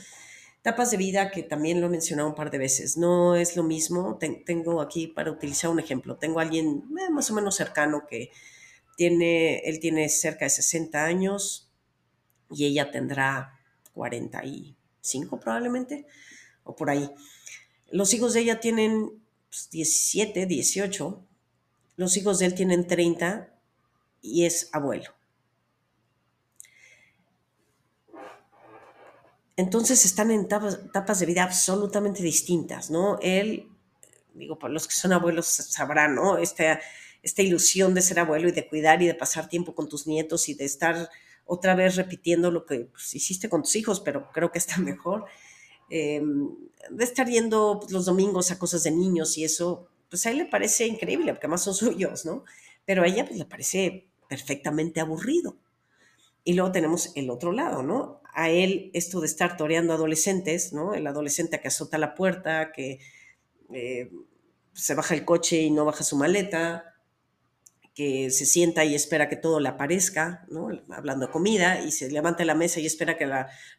Etapas 0.60 0.90
de 0.90 0.96
vida 0.96 1.30
que 1.30 1.42
también 1.42 1.80
lo 1.80 1.86
he 1.86 1.90
mencionado 1.90 2.28
un 2.28 2.34
par 2.34 2.50
de 2.50 2.58
veces. 2.58 2.96
No 2.96 3.36
es 3.36 3.56
lo 3.56 3.62
mismo. 3.62 4.18
tengo 4.44 4.80
aquí 4.80 5.06
para 5.06 5.30
utilizar 5.30 5.70
un 5.70 5.80
ejemplo. 5.80 6.16
Tengo 6.16 6.38
a 6.38 6.42
alguien 6.42 6.84
eh, 7.00 7.10
más 7.10 7.30
o 7.30 7.34
menos 7.34 7.56
cercano 7.56 8.06
que 8.06 8.30
él 9.06 9.80
tiene 9.80 10.08
cerca 10.08 10.44
de 10.44 10.50
60 10.50 11.04
años 11.04 11.72
y 12.50 12.66
ella 12.66 12.90
tendrá 12.90 13.60
45 13.94 15.40
probablemente, 15.40 16.06
o 16.64 16.76
por 16.76 16.90
ahí. 16.90 17.10
Los 17.90 18.14
hijos 18.14 18.34
de 18.34 18.40
ella 18.40 18.60
tienen 18.60 19.22
17, 19.70 20.46
18, 20.46 21.26
los 21.96 22.16
hijos 22.16 22.38
de 22.38 22.46
él 22.46 22.54
tienen 22.54 22.86
30 22.86 23.52
y 24.22 24.44
es 24.44 24.70
abuelo. 24.72 25.10
Entonces 29.56 30.04
están 30.06 30.30
en 30.30 30.42
etapas, 30.42 31.18
de 31.20 31.26
vida 31.26 31.42
absolutamente 31.42 32.22
distintas, 32.22 32.90
¿no? 32.90 33.18
Él, 33.20 33.68
digo, 34.34 34.58
para 34.58 34.72
los 34.72 34.88
que 34.88 34.94
son 34.94 35.12
abuelos 35.12 35.46
sabrán, 35.46 36.14
¿no? 36.14 36.38
Esta, 36.38 36.80
esta 37.22 37.42
ilusión 37.42 37.94
de 37.94 38.02
ser 38.02 38.18
abuelo 38.20 38.48
y 38.48 38.52
de 38.52 38.68
cuidar 38.68 39.02
y 39.02 39.06
de 39.06 39.14
pasar 39.14 39.48
tiempo 39.48 39.74
con 39.74 39.88
tus 39.88 40.06
nietos 40.06 40.48
y 40.48 40.54
de 40.54 40.64
estar 40.64 41.08
otra 41.44 41.74
vez 41.74 41.96
repitiendo 41.96 42.50
lo 42.50 42.66
que 42.66 42.86
pues, 42.86 43.14
hiciste 43.14 43.48
con 43.48 43.62
tus 43.62 43.76
hijos, 43.76 44.00
pero 44.00 44.30
creo 44.32 44.50
que 44.50 44.58
está 44.58 44.76
mejor. 44.78 45.24
Em, 45.90 46.48
de 46.90 47.04
estar 47.04 47.28
yendo 47.28 47.80
los 47.90 48.06
domingos 48.06 48.50
a 48.50 48.58
cosas 48.58 48.82
de 48.82 48.90
niños 48.90 49.36
y 49.36 49.44
eso, 49.44 49.88
pues 50.08 50.26
a 50.26 50.30
él 50.30 50.38
le 50.38 50.46
parece 50.46 50.86
increíble, 50.86 51.32
porque 51.32 51.48
más 51.48 51.62
son 51.62 51.74
suyos, 51.74 52.24
¿no? 52.24 52.44
Pero 52.84 53.02
a 53.02 53.06
ella 53.06 53.24
pues 53.26 53.38
le 53.38 53.44
parece 53.44 54.08
perfectamente 54.28 55.00
aburrido. 55.00 55.56
Y 56.44 56.54
luego 56.54 56.72
tenemos 56.72 57.12
el 57.14 57.30
otro 57.30 57.52
lado, 57.52 57.82
¿no? 57.82 58.20
A 58.34 58.50
él 58.50 58.90
esto 58.94 59.20
de 59.20 59.26
estar 59.26 59.56
toreando 59.56 59.92
adolescentes, 59.92 60.72
¿no? 60.72 60.94
El 60.94 61.06
adolescente 61.06 61.60
que 61.60 61.68
azota 61.68 61.98
la 61.98 62.14
puerta, 62.14 62.72
que 62.72 62.98
eh, 63.72 64.10
se 64.72 64.94
baja 64.94 65.14
el 65.14 65.24
coche 65.24 65.60
y 65.60 65.70
no 65.70 65.84
baja 65.84 66.02
su 66.02 66.16
maleta, 66.16 66.91
que 67.94 68.30
se 68.30 68.46
sienta 68.46 68.84
y 68.84 68.94
espera 68.94 69.28
que 69.28 69.36
todo 69.36 69.60
le 69.60 69.68
aparezca, 69.68 70.46
¿no? 70.48 70.68
hablando 70.90 71.26
de 71.26 71.32
comida, 71.32 71.82
y 71.82 71.92
se 71.92 72.10
levanta 72.10 72.44
la 72.44 72.54
mesa 72.54 72.80
y 72.80 72.86
espera 72.86 73.18
que 73.18 73.30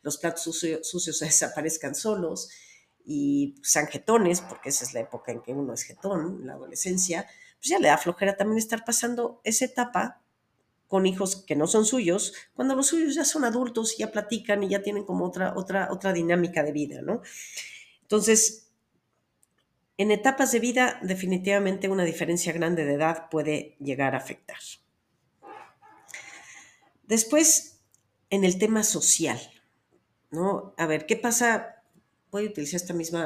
los 0.01 0.17
platos 0.17 0.43
sucios 0.43 1.20
desaparezcan 1.20 1.96
solos, 1.96 2.50
y 3.05 3.55
sean 3.63 3.88
jetones, 3.88 4.41
porque 4.41 4.70
esa 4.70 4.86
es 4.86 4.93
la 4.93 5.01
época 5.01 5.32
en 5.32 5.41
que 5.41 5.51
uno 5.51 5.74
es 5.74 5.84
jetón, 5.84 6.46
la 6.46 6.53
adolescencia, 6.53 7.25
pues 7.58 7.70
ya 7.70 7.79
le 7.79 7.89
da 7.89 7.98
flojera 7.98 8.38
también 8.38 8.58
estar 8.58 8.86
pasando 8.86 9.41
esa 9.43 9.65
etapa 9.65 10.22
con 10.88 11.05
hijos 11.05 11.43
que 11.48 11.55
no 11.55 11.67
son 11.67 11.86
suyos, 11.86 12.34
cuando 12.53 12.75
los 12.75 12.88
suyos 12.88 13.15
ya 13.15 13.25
son 13.25 13.46
adultos 13.46 13.96
y 13.96 14.01
ya 14.01 14.12
platican 14.12 14.63
y 14.63 14.70
ya 14.70 14.84
tienen 14.84 15.05
como 15.05 15.25
otra, 15.25 15.53
otra, 15.58 15.89
otra 15.91 16.13
dinámica 16.13 16.63
de 16.63 16.72
vida, 16.72 17.01
¿no? 17.01 17.22
Entonces, 18.03 18.62
en 20.03 20.12
etapas 20.12 20.51
de 20.51 20.60
vida, 20.60 21.00
definitivamente 21.01 21.88
una 21.88 22.03
diferencia 22.03 22.51
grande 22.51 22.83
de 22.83 22.95
edad 22.95 23.29
puede 23.29 23.77
llegar 23.79 24.15
a 24.15 24.17
afectar. 24.17 24.57
Después, 27.03 27.79
en 28.29 28.43
el 28.43 28.60
tema 28.60 28.83
social, 28.83 29.39
¿no? 30.29 30.74
A 30.77 30.88
ver, 30.88 31.05
¿qué 31.05 31.15
pasa? 31.15 31.81
Voy 32.31 32.45
a 32.45 32.50
utilizar 32.50 32.81
este 32.81 32.93
mismo 32.93 33.19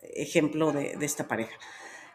ejemplo 0.00 0.72
de, 0.72 0.96
de 0.96 1.04
esta 1.04 1.28
pareja. 1.28 1.54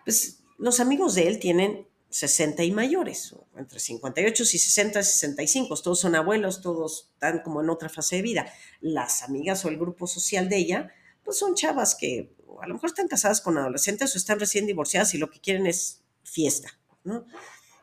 Pues 0.04 0.44
los 0.58 0.80
amigos 0.80 1.14
de 1.14 1.28
él 1.28 1.38
tienen 1.38 1.88
60 2.10 2.64
y 2.64 2.72
mayores, 2.72 3.36
entre 3.56 3.80
58 3.80 4.44
y 4.44 4.46
60, 4.48 5.04
65, 5.04 5.80
todos 5.80 6.00
son 6.00 6.16
abuelos, 6.16 6.62
todos 6.62 7.12
están 7.14 7.44
como 7.44 7.62
en 7.62 7.70
otra 7.70 7.88
fase 7.88 8.16
de 8.16 8.22
vida. 8.24 8.52
Las 8.82 9.22
amigas 9.22 9.64
o 9.64 9.70
el 9.70 9.78
grupo 9.78 10.08
social 10.08 10.50
de 10.50 10.58
ella, 10.58 10.92
pues 11.28 11.40
son 11.40 11.56
chavas 11.56 11.94
que 11.94 12.34
a 12.62 12.68
lo 12.68 12.76
mejor 12.76 12.88
están 12.88 13.10
casadas 13.10 13.42
con 13.42 13.58
adolescentes 13.58 14.16
o 14.16 14.18
están 14.18 14.40
recién 14.40 14.66
divorciadas 14.66 15.14
y 15.14 15.18
lo 15.18 15.30
que 15.30 15.42
quieren 15.42 15.68
es 15.68 16.00
fiesta, 16.24 16.80
¿no? 17.04 17.26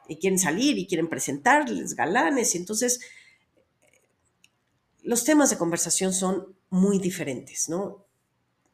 Y 0.08 0.16
quieren 0.16 0.38
salir 0.38 0.78
y 0.78 0.86
quieren 0.86 1.10
presentarles 1.10 1.94
galanes 1.94 2.54
y 2.54 2.56
entonces 2.58 3.00
los 5.02 5.24
temas 5.24 5.50
de 5.50 5.58
conversación 5.58 6.14
son 6.14 6.56
muy 6.70 6.98
diferentes, 6.98 7.68
¿no? 7.68 8.06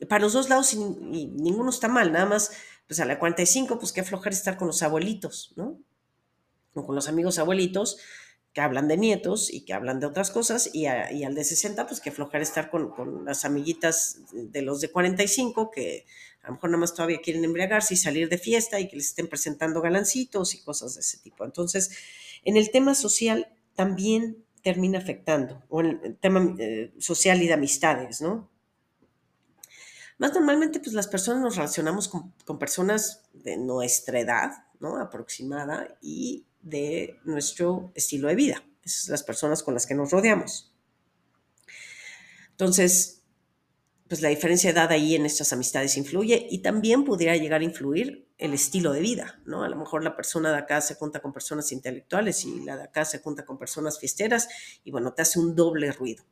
Para 0.09 0.23
los 0.23 0.35
dos 0.35 0.49
lados 0.49 0.73
y, 0.73 0.79
ninguno 0.79 1.71
está 1.71 1.89
mal, 1.89 2.13
nada 2.13 2.27
más, 2.27 2.53
pues 2.87 3.01
a 3.01 3.07
la 3.07 3.19
45, 3.19 3.77
pues 3.77 3.91
qué 3.91 4.03
aflojar 4.03 4.33
estar 4.33 4.57
con 4.57 4.69
los 4.69 4.85
abuelitos, 4.85 5.53
¿no? 5.57 5.81
O 6.75 6.87
con 6.87 6.95
los 6.95 7.09
amigos 7.09 7.41
abuelitos, 7.41 7.99
que 8.53 8.61
hablan 8.61 8.89
de 8.89 8.97
nietos 8.97 9.53
y 9.53 9.61
que 9.63 9.75
hablan 9.75 10.01
de 10.01 10.07
otras 10.07 10.31
cosas, 10.31 10.71
y, 10.73 10.87
al 10.87 11.35
de 11.35 11.45
60, 11.45 11.87
pues 11.87 12.01
que 12.01 12.11
flojar 12.11 12.43
estar 12.43 12.71
con, 12.71 12.91
con, 12.91 13.25
las 13.25 13.45
amiguitas 13.45 14.21
de 14.33 14.63
los 14.63 14.81
de 14.81 14.91
45, 14.91 15.71
que 15.71 16.05
a 16.43 16.49
lo 16.49 16.55
mejor 16.55 16.71
nada 16.71 16.81
más 16.81 16.95
todavía 16.95 17.21
quieren 17.21 17.45
embriagarse 17.45 17.95
y 17.95 17.97
salir 17.97 18.29
de 18.29 18.39
fiesta 18.39 18.81
y 18.81 18.89
que 18.89 18.97
les 18.97 19.07
estén 19.07 19.29
presentando 19.29 19.81
galancitos 19.81 20.55
y 20.55 20.63
cosas 20.63 20.95
de 20.95 21.01
ese 21.01 21.19
tipo. 21.19 21.45
Entonces, 21.45 21.91
en 22.45 22.57
el 22.57 22.71
tema 22.71 22.95
social 22.95 23.49
también 23.77 24.45
termina 24.63 24.99
afectando, 24.99 25.63
o 25.69 25.81
en 25.81 26.01
el 26.03 26.17
tema 26.17 26.55
eh, 26.59 26.93
social 26.99 27.43
y 27.43 27.47
de 27.47 27.55
amistades, 27.55 28.21
¿no? 28.21 28.51
Más 30.19 30.35
normalmente, 30.35 30.81
pues 30.81 30.93
las 30.93 31.07
personas 31.07 31.41
nos 31.41 31.57
relacionamos 31.57 32.09
con, 32.09 32.35
con 32.45 32.59
personas 32.59 33.23
de 33.33 33.57
nuestra 33.57 34.21
edad, 34.21 34.51
¿no? 34.81 34.99
Aproximada 34.99 35.97
y 36.03 36.45
de 36.63 37.19
nuestro 37.25 37.93
estilo 37.95 38.29
de 38.29 38.35
vida. 38.35 38.65
Las 39.09 39.23
personas 39.23 39.63
con 39.63 39.75
las 39.75 39.87
que 39.87 39.95
nos 39.95 40.11
rodeamos. 40.11 40.75
Entonces, 42.51 43.23
pues 44.11 44.23
la 44.23 44.29
diferencia 44.29 44.73
de 44.73 44.79
edad 44.79 44.91
ahí 44.91 45.15
en 45.15 45.25
estas 45.25 45.53
amistades 45.53 45.97
influye 45.97 46.47
y 46.51 46.59
también 46.63 47.05
pudiera 47.05 47.37
llegar 47.37 47.61
a 47.61 47.65
influir 47.65 48.29
el 48.39 48.55
estilo 48.55 48.93
de 48.93 49.01
vida, 49.01 49.41
¿no? 49.45 49.63
A 49.63 49.69
lo 49.69 49.77
mejor 49.77 50.03
la 50.03 50.17
persona 50.17 50.51
de 50.51 50.59
acá 50.59 50.81
se 50.81 50.97
junta 50.97 51.21
con 51.21 51.33
personas 51.33 51.71
intelectuales 51.71 52.45
y 52.45 52.65
la 52.65 52.77
de 52.77 52.83
acá 52.83 53.05
se 53.05 53.21
junta 53.21 53.45
con 53.45 53.57
personas 53.57 54.01
fiesteras 54.01 54.49
y 54.83 54.91
bueno, 54.91 55.13
te 55.13 55.23
hace 55.23 55.39
un 55.39 55.55
doble 55.55 55.93
ruido, 55.93 56.25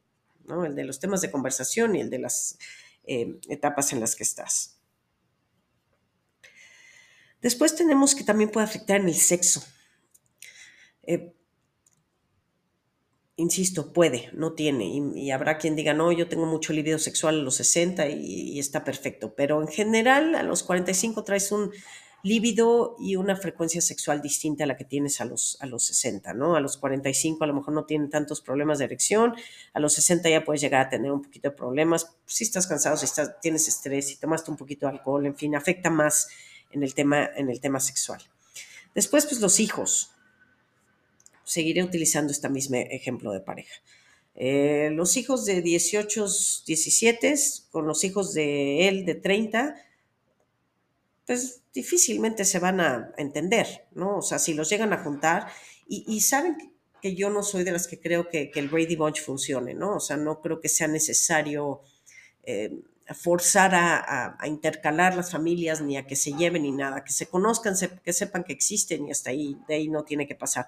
¿no? 0.44 0.64
El 0.64 0.74
de 0.74 0.84
los 0.84 0.98
temas 0.98 1.20
de 1.20 1.30
conversación 1.30 1.94
y 1.94 2.00
el 2.00 2.10
de 2.10 2.18
las 2.18 2.58
eh, 3.04 3.38
etapas 3.48 3.92
en 3.92 4.00
las 4.00 4.16
que 4.16 4.24
estás. 4.24 4.80
Después 7.40 7.76
tenemos 7.76 8.14
que 8.14 8.24
también 8.24 8.50
puede 8.50 8.66
afectar 8.66 9.00
en 9.00 9.08
el 9.08 9.14
sexo. 9.14 9.62
Eh, 11.08 11.32
insisto, 13.36 13.94
puede, 13.94 14.28
no 14.34 14.52
tiene. 14.52 14.84
Y, 14.84 15.30
habrá 15.30 15.56
quien 15.56 15.74
diga, 15.74 15.94
no, 15.94 16.12
yo 16.12 16.28
tengo 16.28 16.44
mucho 16.44 16.74
libido 16.74 16.98
sexual 16.98 17.40
a 17.40 17.42
los 17.42 17.54
60 17.56 18.08
y, 18.10 18.58
está 18.58 18.84
perfecto. 18.84 19.34
Pero 19.34 19.62
en 19.62 19.68
general, 19.68 20.34
a 20.34 20.42
los 20.42 20.62
45 20.62 21.24
traes 21.24 21.50
un 21.50 21.72
líbido 22.22 22.96
y 22.98 23.16
una 23.16 23.36
frecuencia 23.36 23.80
sexual 23.80 24.20
distinta 24.20 24.64
a 24.64 24.66
la 24.66 24.76
que 24.76 24.84
tienes 24.84 25.20
a 25.22 25.24
los, 25.24 25.56
a 25.60 25.66
los 25.66 25.84
60, 25.84 26.34
¿no? 26.34 26.56
A 26.56 26.60
los 26.60 26.76
45 26.76 27.42
a 27.42 27.46
lo 27.46 27.54
mejor 27.54 27.72
no 27.72 27.86
tienen 27.86 28.10
tantos 28.10 28.42
problemas 28.42 28.80
de 28.80 28.86
erección, 28.86 29.34
a 29.72 29.80
los 29.80 29.94
60 29.94 30.28
ya 30.28 30.44
puedes 30.44 30.60
llegar 30.60 30.86
a 30.86 30.88
tener 30.90 31.12
un 31.12 31.22
poquito 31.22 31.48
de 31.48 31.56
problemas. 31.56 32.16
Si 32.26 32.44
estás 32.44 32.66
cansado, 32.66 32.98
si 32.98 33.06
estás, 33.06 33.40
tienes 33.40 33.66
estrés, 33.68 34.08
si 34.08 34.16
tomaste 34.16 34.50
un 34.50 34.58
poquito 34.58 34.86
de 34.86 34.92
alcohol, 34.92 35.24
en 35.24 35.36
fin, 35.36 35.54
afecta 35.54 35.88
más 35.88 36.28
en 36.70 36.82
el 36.82 36.92
tema, 36.92 37.24
en 37.36 37.48
el 37.48 37.60
tema 37.60 37.80
sexual. 37.80 38.20
Después, 38.94 39.24
pues 39.24 39.40
los 39.40 39.60
hijos 39.60 40.17
seguiré 41.48 41.82
utilizando 41.82 42.32
este 42.32 42.48
mismo 42.48 42.76
ejemplo 42.76 43.32
de 43.32 43.40
pareja. 43.40 43.74
Eh, 44.34 44.90
los 44.92 45.16
hijos 45.16 45.44
de 45.46 45.62
18, 45.62 46.26
17 46.66 47.34
con 47.72 47.88
los 47.88 48.04
hijos 48.04 48.34
de 48.34 48.86
él 48.86 49.04
de 49.04 49.16
30, 49.16 49.74
pues 51.26 51.62
difícilmente 51.74 52.44
se 52.44 52.60
van 52.60 52.80
a 52.80 53.12
entender, 53.16 53.86
¿no? 53.92 54.18
O 54.18 54.22
sea, 54.22 54.38
si 54.38 54.54
los 54.54 54.70
llegan 54.70 54.92
a 54.92 55.02
juntar 55.02 55.48
y, 55.88 56.20
saben 56.20 56.56
que 57.00 57.14
yo 57.14 57.30
no 57.30 57.42
soy 57.42 57.64
de 57.64 57.72
las 57.72 57.88
que 57.88 57.98
creo 57.98 58.28
que, 58.28 58.50
el 58.54 58.68
Brady 58.68 58.94
Bunch 58.94 59.22
funcione, 59.22 59.74
¿no? 59.74 59.96
O 59.96 60.00
sea, 60.00 60.16
no 60.16 60.40
creo 60.40 60.60
que 60.60 60.68
sea 60.68 60.86
necesario 60.86 61.80
eh, 62.44 62.78
forzar 63.14 63.74
a, 63.74 64.36
intercalar 64.46 65.16
las 65.16 65.32
familias 65.32 65.80
ni 65.80 65.96
a 65.96 66.06
que 66.06 66.14
se 66.14 66.32
lleven 66.34 66.62
ni 66.62 66.72
nada, 66.72 67.02
que 67.02 67.12
se 67.12 67.26
conozcan, 67.26 67.74
que 68.04 68.12
sepan 68.12 68.44
que 68.44 68.52
existen 68.52 69.08
y 69.08 69.10
hasta 69.10 69.30
ahí, 69.30 69.56
de 69.66 69.74
ahí 69.74 69.88
no 69.88 70.04
tiene 70.04 70.28
que 70.28 70.34
pasar. 70.34 70.66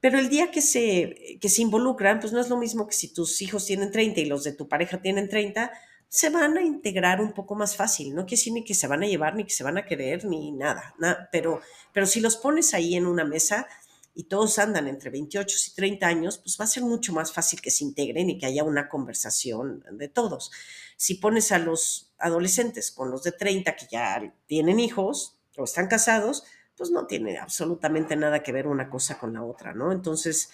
Pero 0.00 0.18
el 0.18 0.28
día 0.28 0.50
que 0.50 0.62
se, 0.62 1.38
que 1.40 1.48
se 1.48 1.62
involucran, 1.62 2.20
pues 2.20 2.32
no 2.32 2.40
es 2.40 2.48
lo 2.48 2.56
mismo 2.56 2.86
que 2.86 2.94
si 2.94 3.12
tus 3.12 3.42
hijos 3.42 3.66
tienen 3.66 3.90
30 3.90 4.20
y 4.20 4.26
los 4.26 4.44
de 4.44 4.52
tu 4.52 4.68
pareja 4.68 5.02
tienen 5.02 5.28
30, 5.28 5.72
se 6.08 6.30
van 6.30 6.56
a 6.56 6.62
integrar 6.62 7.20
un 7.20 7.32
poco 7.32 7.54
más 7.54 7.76
fácil. 7.76 8.14
No 8.14 8.24
quiere 8.24 8.38
decir 8.38 8.52
ni 8.52 8.64
que 8.64 8.74
se 8.74 8.86
van 8.86 9.02
a 9.02 9.06
llevar, 9.06 9.34
ni 9.34 9.44
que 9.44 9.52
se 9.52 9.64
van 9.64 9.76
a 9.76 9.84
querer, 9.84 10.24
ni 10.24 10.52
nada. 10.52 10.94
pero, 11.30 11.60
pero 11.92 12.06
si 12.06 12.20
los 12.20 12.36
pones 12.36 12.74
ahí 12.74 12.94
en 12.94 13.06
una 13.06 13.24
mesa 13.24 13.66
y 14.14 14.24
todos 14.24 14.58
andan 14.58 14.88
entre 14.88 15.10
28 15.10 15.56
y 15.68 15.74
30 15.74 16.06
años, 16.06 16.38
pues 16.38 16.56
va 16.58 16.64
a 16.64 16.68
ser 16.68 16.82
mucho 16.82 17.12
más 17.12 17.32
fácil 17.32 17.60
que 17.60 17.70
se 17.70 17.84
integren 17.84 18.30
y 18.30 18.38
que 18.38 18.46
haya 18.46 18.64
una 18.64 18.88
conversación 18.88 19.84
de 19.92 20.08
todos. 20.08 20.50
Si 20.96 21.14
pones 21.14 21.52
a 21.52 21.58
los 21.58 22.12
adolescentes 22.18 22.90
con 22.90 23.10
los 23.10 23.22
de 23.22 23.32
30 23.32 23.76
que 23.76 23.86
ya 23.90 24.34
tienen 24.46 24.80
hijos 24.80 25.38
o 25.56 25.64
están 25.64 25.88
casados, 25.88 26.44
pues 26.78 26.90
no 26.92 27.06
tiene 27.06 27.38
absolutamente 27.38 28.14
nada 28.14 28.42
que 28.42 28.52
ver 28.52 28.68
una 28.68 28.88
cosa 28.88 29.18
con 29.18 29.34
la 29.34 29.42
otra, 29.42 29.74
¿no? 29.74 29.90
Entonces, 29.90 30.50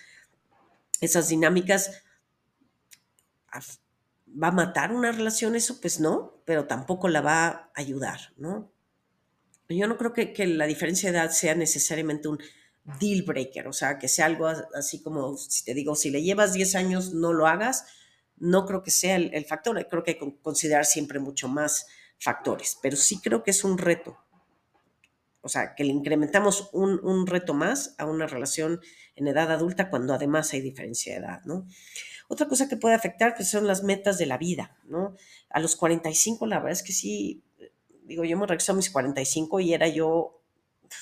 esas 1.00 1.28
dinámicas, 1.28 2.02
¿va 3.52 4.48
a 4.48 4.52
matar 4.52 4.92
una 4.92 5.12
relación 5.12 5.54
eso? 5.54 5.80
Pues 5.82 6.00
no, 6.00 6.42
pero 6.46 6.66
tampoco 6.66 7.08
la 7.08 7.20
va 7.20 7.46
a 7.46 7.70
ayudar, 7.74 8.32
¿no? 8.38 8.72
Yo 9.68 9.86
no 9.86 9.98
creo 9.98 10.14
que, 10.14 10.32
que 10.32 10.46
la 10.46 10.66
diferencia 10.66 11.12
de 11.12 11.18
edad 11.18 11.30
sea 11.30 11.54
necesariamente 11.54 12.28
un 12.28 12.38
deal 12.98 13.22
breaker, 13.22 13.68
o 13.68 13.72
sea, 13.72 13.98
que 13.98 14.08
sea 14.08 14.26
algo 14.26 14.46
así 14.46 15.02
como, 15.02 15.36
si 15.36 15.64
te 15.64 15.74
digo, 15.74 15.94
si 15.94 16.10
le 16.10 16.22
llevas 16.22 16.54
10 16.54 16.74
años, 16.74 17.12
no 17.12 17.32
lo 17.32 17.46
hagas, 17.46 17.84
no 18.36 18.66
creo 18.66 18.82
que 18.82 18.90
sea 18.90 19.16
el, 19.16 19.32
el 19.34 19.44
factor, 19.44 19.86
creo 19.88 20.02
que 20.02 20.12
hay 20.12 20.18
que 20.18 20.38
considerar 20.40 20.86
siempre 20.86 21.18
mucho 21.18 21.48
más 21.48 21.86
factores, 22.18 22.78
pero 22.82 22.96
sí 22.96 23.20
creo 23.20 23.42
que 23.42 23.50
es 23.50 23.64
un 23.64 23.78
reto 23.78 24.23
o 25.44 25.48
sea, 25.48 25.74
que 25.74 25.84
le 25.84 25.92
incrementamos 25.92 26.70
un, 26.72 27.26
reto 27.26 27.52
más 27.52 27.94
a 27.98 28.06
una 28.06 28.26
relación 28.26 28.80
en 29.14 29.28
edad 29.28 29.52
adulta 29.52 29.90
cuando 29.90 30.14
además 30.14 30.52
hay 30.54 30.62
diferencia 30.62 31.12
de 31.12 31.18
edad, 31.18 31.42
¿no? 31.44 31.66
Otra 32.28 32.48
cosa 32.48 32.66
que 32.66 32.78
puede 32.78 32.94
afectar 32.94 33.34
pues, 33.36 33.50
son 33.50 33.66
las 33.66 33.82
metas 33.82 34.16
de 34.16 34.24
la 34.24 34.38
vida, 34.38 34.78
¿no? 34.84 35.14
A 35.50 35.60
los 35.60 35.76
45, 35.76 36.46
la 36.46 36.56
verdad 36.56 36.72
es 36.72 36.82
que 36.82 36.94
sí, 36.94 37.44
digo, 38.04 38.24
yo 38.24 38.38
me 38.38 38.46
regreso 38.46 38.72
a 38.72 38.74
mis 38.74 38.90
45 38.90 39.60
y 39.60 39.74
era 39.74 39.86
yo, 39.86 40.40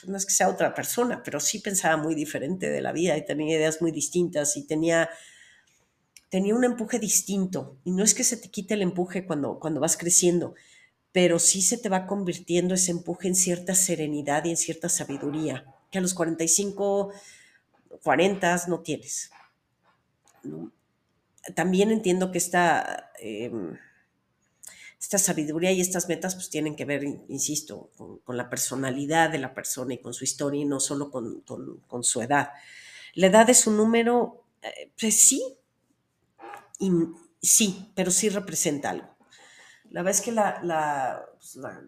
no 0.09 0.17
es 0.17 0.27
que 0.27 0.35
sea 0.35 0.49
otra 0.49 0.75
persona, 0.75 1.23
pero 1.23 1.39
sí 1.39 1.61
pensaba 1.61 1.97
muy 1.97 2.17
diferente 2.17 2.69
de 2.69 2.81
la 2.81 2.91
vida 2.91 3.17
y 3.17 3.25
tenía 3.25 3.57
ideas 3.57 3.81
muy 3.81 3.93
distintas 3.93 4.57
y 4.57 4.67
tenía, 4.67 5.09
tenía 6.31 6.57
un 6.57 6.65
empuje 6.65 6.99
distinto. 6.99 7.79
Y 7.85 7.93
no 7.93 8.03
es 8.03 8.13
que 8.13 8.25
se 8.25 8.37
te 8.37 8.51
quite 8.51 8.75
el 8.75 8.83
empuje 8.83 9.25
cuando, 9.25 9.61
cuando 9.61 9.79
vas 9.79 9.97
creciendo, 9.97 10.55
pero 11.12 11.38
sí 11.38 11.61
se 11.61 11.77
te 11.77 11.90
va 11.90 12.07
convirtiendo 12.07 12.75
ese 12.75 12.90
empuje 12.90 13.29
en 13.29 13.35
cierta 13.35 13.75
serenidad 13.75 14.44
y 14.46 14.51
en 14.51 14.57
cierta 14.57 14.88
sabiduría, 14.88 15.64
que 15.90 15.98
a 15.98 16.01
los 16.01 16.14
45, 16.14 17.12
40 18.03 18.64
no 18.68 18.81
tienes. 18.81 19.31
También 21.55 21.90
entiendo 21.90 22.33
que 22.33 22.38
esta, 22.38 23.11
em, 23.20 23.77
esta 24.98 25.18
sabiduría 25.18 25.72
y 25.72 25.81
estas 25.81 26.09
metas 26.09 26.35
pues 26.35 26.48
tienen 26.48 26.77
que 26.77 26.87
ver, 26.87 27.05
insisto, 27.05 27.90
con, 28.25 28.37
la 28.37 28.48
personalidad 28.48 29.31
de 29.31 29.38
la 29.38 29.53
persona 29.53 29.94
y 29.94 29.98
con 29.98 30.14
su 30.14 30.25
historia 30.25 30.62
y 30.62 30.64
no 30.64 30.81
solo 30.81 31.11
con, 31.11 32.05
su 32.05 32.22
edad. 32.22 32.51
La 33.14 33.27
edad 33.27 33.51
es 33.51 33.66
un 33.66 33.77
número, 33.77 34.46
eh, 34.62 34.90
pues 34.98 35.20
sí, 35.20 35.42
sí, 37.42 37.92
pero 37.94 38.11
sí 38.11 38.31
representa 38.31 38.90
algo. 38.90 39.12
La 39.93 40.03
verdad 40.03 40.19
es 40.19 40.25
que 40.25 40.33
pues, 40.33 41.57
la, 41.57 41.83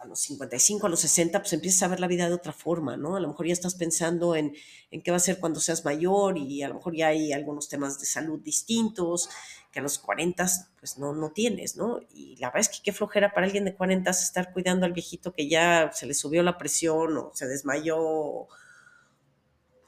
a 0.00 0.06
los 0.06 0.20
55, 0.20 0.86
a 0.86 0.90
los 0.90 1.00
60, 1.00 1.40
pues 1.40 1.52
empiezas 1.52 1.82
a 1.82 1.88
ver 1.88 1.98
la 2.00 2.06
vida 2.06 2.28
de 2.28 2.34
otra 2.34 2.52
forma, 2.52 2.96
¿no? 2.96 3.16
A 3.16 3.20
lo 3.20 3.26
mejor 3.28 3.46
ya 3.46 3.52
estás 3.52 3.74
pensando 3.74 4.36
en, 4.36 4.54
en 4.92 5.02
qué 5.02 5.10
va 5.10 5.16
a 5.16 5.20
ser 5.20 5.40
cuando 5.40 5.58
seas 5.58 5.84
mayor 5.84 6.38
y 6.38 6.62
a 6.62 6.68
lo 6.68 6.76
mejor 6.76 6.94
ya 6.94 7.08
hay 7.08 7.32
algunos 7.32 7.68
temas 7.68 7.98
de 7.98 8.06
salud 8.06 8.40
distintos 8.40 9.28
que 9.72 9.80
a 9.80 9.82
los 9.82 9.98
40 9.98 10.46
pues 10.78 10.96
no, 10.98 11.12
no 11.12 11.32
tienes, 11.32 11.76
¿no? 11.76 12.00
Y 12.14 12.36
la 12.36 12.48
verdad 12.48 12.60
es 12.60 12.68
que 12.68 12.82
qué 12.84 12.92
flojera 12.92 13.32
para 13.32 13.46
alguien 13.46 13.64
de 13.64 13.74
40 13.74 14.10
estar 14.10 14.52
cuidando 14.52 14.86
al 14.86 14.92
viejito 14.92 15.32
que 15.32 15.48
ya 15.48 15.90
se 15.92 16.06
le 16.06 16.14
subió 16.14 16.42
la 16.44 16.56
presión 16.56 17.18
o 17.18 17.32
se 17.34 17.48
desmayó 17.48 17.98
o, 17.98 18.48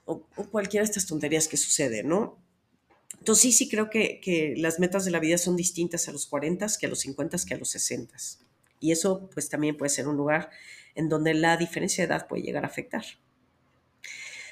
o 0.04 0.26
cualquiera 0.50 0.84
de 0.84 0.90
estas 0.90 1.06
tonterías 1.06 1.46
que 1.46 1.56
sucede, 1.56 2.02
¿no? 2.02 2.41
Entonces 3.22 3.42
sí, 3.42 3.52
sí 3.52 3.68
creo 3.68 3.88
que, 3.88 4.54
las 4.56 4.80
metas 4.80 5.04
de 5.04 5.12
la 5.12 5.20
vida 5.20 5.38
son 5.38 5.54
distintas 5.54 6.08
a 6.08 6.12
los 6.12 6.26
40 6.26 6.66
que 6.80 6.86
a 6.86 6.88
los 6.88 6.98
50 6.98 7.36
que 7.46 7.54
a 7.54 7.56
los 7.56 7.68
60. 7.68 8.16
Y 8.80 8.90
eso 8.90 9.30
pues 9.32 9.48
también 9.48 9.76
puede 9.76 9.90
ser 9.90 10.08
un 10.08 10.16
lugar 10.16 10.50
en 10.96 11.08
donde 11.08 11.32
la 11.32 11.56
diferencia 11.56 12.02
de 12.02 12.12
edad 12.12 12.26
puede 12.26 12.42
llegar 12.42 12.64
a 12.64 12.66
afectar. 12.66 13.04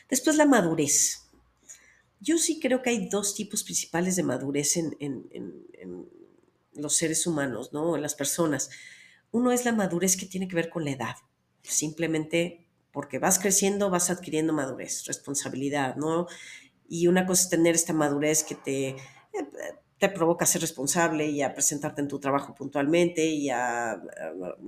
Después 0.09 0.37
la 0.37 0.47
madurez. 0.47 1.25
Yo 2.21 2.39
sí 2.39 2.61
creo 2.61 2.81
que 2.81 2.91
hay 2.91 3.09
dos 3.09 3.35
tipos 3.35 3.65
principales 3.65 4.15
de 4.15 4.23
madurez 4.23 4.77
en, 4.77 4.97
en 5.01 6.09
los 6.75 6.95
seres 6.95 7.27
humanos, 7.27 7.73
¿no? 7.73 7.97
En 7.97 8.03
las 8.03 8.15
personas. 8.15 8.71
Uno 9.33 9.51
es 9.51 9.65
la 9.65 9.73
madurez 9.73 10.17
que 10.17 10.27
tiene 10.27 10.47
que 10.47 10.55
ver 10.55 10.71
con 10.71 10.85
la 10.85 10.93
edad. 10.93 11.17
Simplemente 11.63 12.69
porque 12.93 13.19
vas 13.19 13.41
creciendo, 13.41 13.91
vas 13.91 14.11
adquiriendo 14.11 14.53
madurez, 14.53 15.07
responsabilidad, 15.07 15.97
¿no? 15.97 16.29
Y 16.93 17.07
una 17.07 17.25
cosa 17.25 17.45
es 17.45 17.49
tener 17.49 17.77
esta 17.77 17.93
madurez 17.93 18.43
que 18.43 18.57
te, 18.57 18.97
te 20.01 20.09
provoca 20.09 20.45
ser 20.45 20.63
responsable 20.63 21.27
y 21.29 21.43
a 21.43 21.53
presentarte 21.53 22.01
en 22.01 22.09
tu 22.09 22.19
trabajo 22.19 22.55
puntualmente 22.55 23.27
y 23.27 23.51
a, 23.51 24.03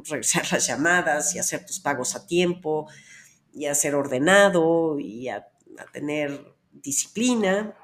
revisar 0.05 0.45
las 0.53 0.67
llamadas 0.67 1.35
y 1.35 1.39
a 1.39 1.41
hacer 1.41 1.67
tus 1.67 1.81
pagos 1.81 2.15
a 2.15 2.27
tiempo 2.27 2.87
y 3.53 3.65
a 3.65 3.75
ser 3.75 3.95
ordenado 3.97 5.01
y 5.01 5.29
a, 5.29 5.49
tener 5.93 6.55
disciplina. 6.71 7.75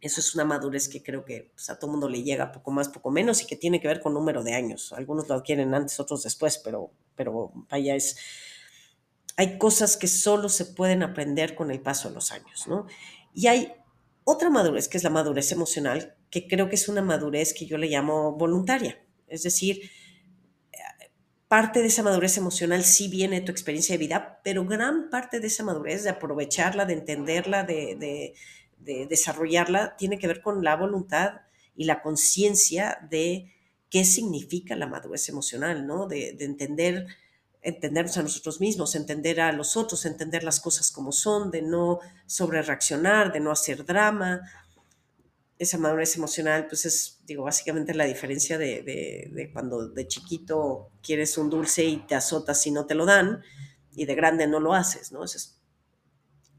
Eso 0.00 0.20
es 0.20 0.34
una 0.36 0.44
madurez 0.44 0.88
que 0.88 1.02
creo 1.02 1.24
que 1.24 1.50
pues, 1.52 1.68
a 1.68 1.78
todo 1.78 1.90
mundo 1.90 2.08
le 2.08 2.22
llega 2.22 2.52
poco 2.52 2.70
más, 2.70 2.88
poco 2.88 3.10
menos 3.10 3.42
y 3.42 3.46
que 3.46 3.56
tiene 3.56 3.80
que 3.80 3.88
ver 3.88 4.00
con 4.00 4.14
número 4.14 4.44
de 4.44 4.54
años. 4.54 4.92
Algunos 4.92 5.28
lo 5.28 5.34
adquieren 5.34 5.74
antes, 5.74 5.98
otros 5.98 6.22
después, 6.22 6.58
pero, 6.58 6.92
pero 7.16 7.52
vaya, 7.68 7.96
es, 7.96 8.16
hay 9.36 9.58
cosas 9.58 9.96
que 9.96 10.06
solo 10.06 10.48
se 10.48 10.64
pueden 10.64 11.02
aprender 11.02 11.56
con 11.56 11.72
el 11.72 11.80
paso 11.80 12.08
de 12.08 12.14
los 12.14 12.30
años, 12.30 12.68
¿no? 12.68 12.86
Y 13.32 13.46
hay 13.46 13.72
otra 14.24 14.50
madurez, 14.50 14.88
que 14.88 14.98
es 14.98 15.04
la 15.04 15.10
madurez 15.10 15.52
emocional, 15.52 16.16
que 16.30 16.46
creo 16.46 16.68
que 16.68 16.76
es 16.76 16.88
una 16.88 17.02
madurez 17.02 17.54
que 17.54 17.66
yo 17.66 17.78
le 17.78 17.88
llamo 17.88 18.32
voluntaria. 18.32 19.04
Es 19.26 19.42
decir, 19.42 19.90
parte 21.52 21.80
de 21.80 21.88
esa 21.88 22.02
madurez 22.02 22.38
emocional 22.38 22.82
sí 22.82 23.08
viene 23.08 23.40
de 23.40 23.44
tu 23.44 23.52
experiencia 23.52 23.92
de 23.92 23.98
vida, 23.98 24.40
pero 24.42 24.64
gran 24.64 25.10
parte 25.10 25.38
de 25.38 25.48
esa 25.48 25.62
madurez, 25.62 26.02
de 26.02 26.08
aprovecharla, 26.08 26.86
de 26.86 26.94
entenderla, 26.94 27.64
de, 27.64 28.32
desarrollarla, 28.78 29.94
tiene 29.98 30.18
que 30.18 30.28
ver 30.28 30.40
con 30.40 30.64
la 30.64 30.76
voluntad 30.76 31.42
y 31.76 31.84
la 31.84 32.00
conciencia 32.00 33.06
de 33.10 33.52
qué 33.90 34.06
significa 34.06 34.76
la 34.76 34.86
madurez 34.86 35.28
emocional, 35.28 35.86
¿no? 35.86 36.06
De, 36.06 36.30
entender, 36.40 37.06
entendernos 37.62 38.18
a 38.18 38.22
nosotros 38.22 38.60
mismos, 38.60 38.94
entender 38.94 39.40
a 39.40 39.52
los 39.52 39.76
otros, 39.76 40.04
entender 40.04 40.42
las 40.42 40.60
cosas 40.60 40.90
como 40.90 41.12
son, 41.12 41.50
de 41.50 41.62
no 41.62 42.00
sobre 42.26 42.60
reaccionar, 42.60 43.32
de 43.32 43.40
no 43.40 43.52
hacer 43.52 43.84
drama, 43.86 44.42
esa 45.62 45.78
madurez 45.78 46.16
emocional, 46.16 46.66
pues 46.66 46.84
es, 46.86 47.20
digo, 47.24 47.44
básicamente 47.44 47.94
la 47.94 48.04
diferencia 48.04 48.58
de, 48.58 49.50
cuando 49.52 49.88
de 49.88 50.08
chiquito 50.08 50.90
quieres 51.02 51.38
un 51.38 51.50
dulce 51.50 51.84
y 51.84 51.98
te 51.98 52.16
azotas 52.16 52.60
si 52.60 52.72
no 52.72 52.84
te 52.84 52.96
lo 52.96 53.06
dan, 53.06 53.42
y 53.94 54.06
de 54.06 54.14
grande 54.16 54.48
no 54.48 54.58
lo 54.58 54.74
haces, 54.74 55.12
¿no? 55.12 55.22
Ese 55.22 55.38
es 55.38 55.60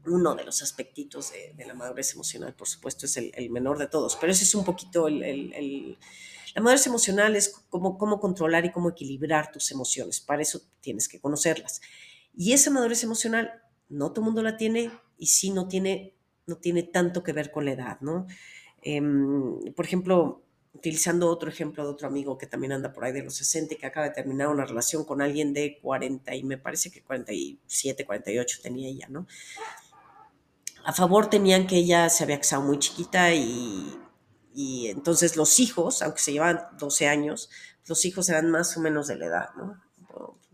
uno 0.06 0.34
de 0.34 0.44
los 0.44 0.62
aspectitos 0.62 1.32
de, 1.32 1.66
la 1.66 1.74
madurez 1.74 2.14
emocional, 2.14 2.54
por 2.54 2.66
supuesto, 2.66 3.04
es 3.04 3.18
el, 3.18 3.50
menor 3.50 3.78
de 3.78 3.88
todos, 3.88 4.16
pero 4.16 4.32
ese 4.32 4.44
es 4.44 4.54
un 4.54 4.64
poquito 4.64 5.06
el... 5.06 5.98
la 6.54 6.62
madurez 6.62 6.86
emocional 6.86 7.34
es 7.34 7.64
cómo, 7.68 7.98
cómo 7.98 8.20
controlar 8.20 8.64
y 8.64 8.70
cómo 8.70 8.90
equilibrar 8.90 9.50
tus 9.50 9.70
emociones, 9.72 10.20
para 10.20 10.42
eso 10.42 10.62
tienes 10.80 11.08
que 11.08 11.20
conocerlas. 11.20 11.80
Y 12.36 12.52
esa 12.52 12.70
madurez 12.70 13.02
emocional, 13.02 13.62
no 13.88 14.12
todo 14.12 14.20
el 14.20 14.26
mundo 14.26 14.42
la 14.42 14.56
tiene, 14.56 14.90
y 15.18 15.26
sí 15.26 15.50
no 15.50 15.66
tiene, 15.66 16.14
no 16.46 16.56
tiene 16.56 16.84
tanto 16.84 17.22
que 17.22 17.32
ver 17.32 17.50
con 17.50 17.64
la 17.64 17.72
edad, 17.72 18.00
¿no? 18.00 18.26
Em, 18.82 19.72
por 19.74 19.84
ejemplo, 19.84 20.44
utilizando 20.72 21.28
otro 21.28 21.48
ejemplo 21.48 21.84
de 21.84 21.90
otro 21.90 22.06
amigo 22.06 22.38
que 22.38 22.46
también 22.46 22.72
anda 22.72 22.92
por 22.92 23.04
ahí 23.04 23.12
de 23.12 23.22
los 23.22 23.34
60 23.36 23.74
y 23.74 23.76
que 23.76 23.86
acaba 23.86 24.08
de 24.08 24.14
terminar 24.14 24.48
una 24.48 24.64
relación 24.64 25.04
con 25.04 25.22
alguien 25.22 25.54
de 25.54 25.78
40 25.80 26.34
y 26.34 26.44
me 26.44 26.58
parece 26.58 26.90
que 26.90 27.02
47, 27.02 28.04
48 28.04 28.58
tenía 28.62 28.88
ella, 28.88 29.06
¿no? 29.08 29.26
A 30.84 30.92
favor 30.92 31.30
tenían 31.30 31.66
que 31.66 31.76
ella 31.76 32.08
se 32.10 32.24
había 32.24 32.38
casado 32.38 32.62
muy 32.62 32.78
chiquita 32.78 33.32
y, 33.32 33.96
y 34.54 34.88
entonces 34.88 35.36
los 35.36 35.58
hijos, 35.60 36.02
aunque 36.02 36.20
se 36.20 36.32
llevaban 36.32 36.60
12 36.78 37.08
años, 37.08 37.50
los 37.86 38.04
hijos 38.04 38.28
eran 38.28 38.50
más 38.50 38.76
o 38.76 38.80
menos 38.80 39.08
de 39.08 39.16
la 39.16 39.26
edad, 39.26 39.48
¿no? 39.56 39.82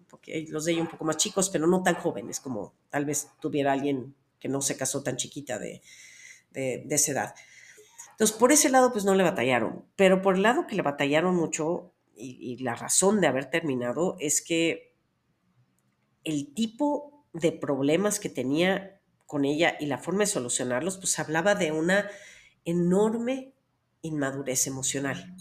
Porque 0.09 0.47
los 0.49 0.65
de 0.65 0.73
ella 0.73 0.83
un 0.83 0.89
poco 0.89 1.05
más 1.05 1.17
chicos, 1.17 1.51
pero 1.51 1.67
no 1.67 1.83
tan 1.83 1.95
jóvenes 1.95 2.41
como 2.41 2.75
tal 2.89 3.05
vez 3.05 3.29
tuviera 3.41 3.73
alguien 3.73 4.15
que 4.41 4.49
no 4.49 4.63
se 4.63 4.77
casó 4.77 5.03
tan 5.03 5.17
chiquita 5.17 5.59
de, 5.59 5.83
de, 6.51 6.83
de 6.85 6.95
esa 6.95 7.13
edad. 7.13 7.35
Entonces, 8.13 8.37
por 8.37 8.53
ese 8.53 8.71
lado, 8.71 8.93
pues 8.93 9.05
no 9.05 9.15
le 9.15 9.23
batallaron, 9.23 9.85
pero 9.97 10.21
por 10.21 10.35
el 10.35 10.43
lado 10.43 10.67
que 10.67 10.77
le 10.77 10.83
batallaron 10.83 11.37
mucho 11.37 11.93
y, 12.21 12.57
la 12.59 12.75
razón 12.75 13.21
de 13.21 13.27
haber 13.27 13.47
terminado 13.51 14.17
es 14.21 14.43
que 14.43 14.95
el 16.25 16.53
tipo 16.53 17.25
de 17.33 17.53
problemas 17.53 18.21
que 18.21 18.29
tenía 18.29 19.01
con 19.27 19.45
ella 19.45 19.77
y 19.81 19.87
la 19.87 19.99
forma 19.99 20.21
de 20.21 20.27
solucionarlos, 20.27 20.99
pues 20.99 21.19
hablaba 21.19 21.55
de 21.55 21.73
una 21.73 22.09
enorme 22.65 23.55
inmadurez 24.03 24.67
emocional. 24.67 25.37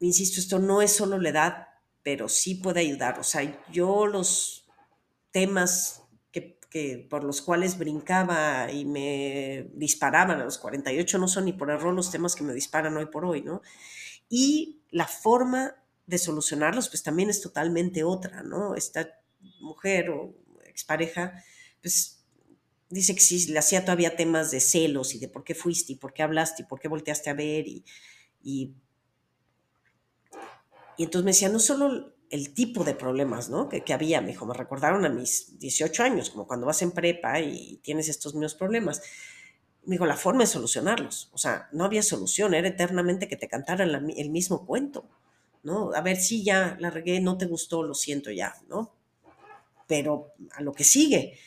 Insisto, 0.00 0.40
esto 0.40 0.58
no 0.58 0.82
es 0.82 0.92
solo 0.92 1.18
la 1.18 1.28
edad, 1.30 1.68
pero 2.02 2.28
sí 2.28 2.54
puede 2.54 2.80
ayudar. 2.80 3.18
O 3.18 3.24
sea, 3.24 3.64
yo 3.70 4.06
los 4.06 4.66
temas 5.30 6.02
que, 6.70 7.06
por 7.08 7.24
los 7.24 7.40
cuales 7.40 7.78
brincaba 7.78 8.70
y 8.70 8.84
me 8.84 9.70
disparaban 9.72 10.38
a 10.40 10.44
los 10.44 10.58
48 10.58 11.18
no 11.18 11.26
son 11.26 11.46
ni 11.46 11.54
por 11.54 11.70
error 11.70 11.94
los 11.94 12.10
temas 12.10 12.34
que 12.34 12.44
me 12.44 12.52
disparan 12.52 12.94
hoy 12.96 13.06
por 13.06 13.24
hoy, 13.24 13.40
¿no? 13.40 13.62
Y 14.28 14.82
la 14.90 15.06
forma 15.06 15.76
de 16.06 16.18
solucionarlos, 16.18 16.90
pues 16.90 17.02
también 17.02 17.30
es 17.30 17.40
totalmente 17.40 18.04
otra, 18.04 18.42
¿no? 18.42 18.74
Esta 18.74 19.08
mujer 19.60 20.10
o 20.10 20.34
expareja, 20.64 21.42
pues 21.80 22.17
dice 22.90 23.14
que 23.14 23.20
sí, 23.20 23.50
le 23.52 23.58
hacía 23.58 23.84
todavía 23.84 24.16
temas 24.16 24.50
de 24.50 24.60
celos 24.60 25.14
y 25.14 25.18
de 25.18 25.28
por 25.28 25.44
qué 25.44 25.54
fuiste 25.54 25.92
y 25.92 25.96
por 25.96 26.12
qué 26.12 26.22
hablaste 26.22 26.62
y 26.62 26.66
por 26.66 26.80
qué 26.80 26.88
volteaste 26.88 27.30
a 27.30 27.34
ver 27.34 27.68
y, 27.68 27.84
y, 28.42 28.74
y 30.96 31.04
entonces 31.04 31.24
me 31.24 31.30
decía, 31.32 31.48
no 31.48 31.58
solo 31.58 32.14
el 32.30 32.54
tipo 32.54 32.84
de 32.84 32.94
problemas 32.94 33.48
¿no? 33.48 33.68
que, 33.68 33.92
había. 33.92 34.20
Me 34.20 34.28
dijo, 34.28 34.46
me 34.46 34.54
recordaron 34.54 35.04
a 35.04 35.08
mis 35.08 35.58
18 35.58 36.02
años, 36.02 36.30
como 36.30 36.46
cuando 36.46 36.66
vas 36.66 36.82
en 36.82 36.92
prepa 36.92 37.40
y 37.40 37.80
tienes 37.82 38.08
estos 38.08 38.34
mismos 38.34 38.54
problemas. 38.54 39.00
Me 39.84 39.94
dijo, 39.94 40.06
la 40.06 40.16
forma 40.16 40.40
de 40.40 40.46
solucionarlos. 40.46 41.30
O 41.32 41.38
sea, 41.38 41.68
no 41.72 41.84
había 41.84 42.02
solución, 42.02 42.52
era 42.54 42.68
eternamente 42.68 43.28
que 43.28 43.36
te 43.36 43.48
cantaran 43.48 44.10
el 44.10 44.30
mismo 44.30 44.66
cuento. 44.66 45.08
¿no? 45.62 45.92
A 45.94 46.00
ver, 46.00 46.16
si 46.16 46.44
ya 46.44 46.76
la 46.80 46.90
regué, 46.90 47.20
no 47.20 47.38
te 47.38 47.46
gustó, 47.46 47.82
lo 47.82 47.94
siento 47.94 48.30
ya, 48.30 48.54
¿no? 48.68 48.94
Pero 49.86 50.32
a 50.52 50.62
lo 50.62 50.72
que 50.72 50.84
sigue. 50.84 51.38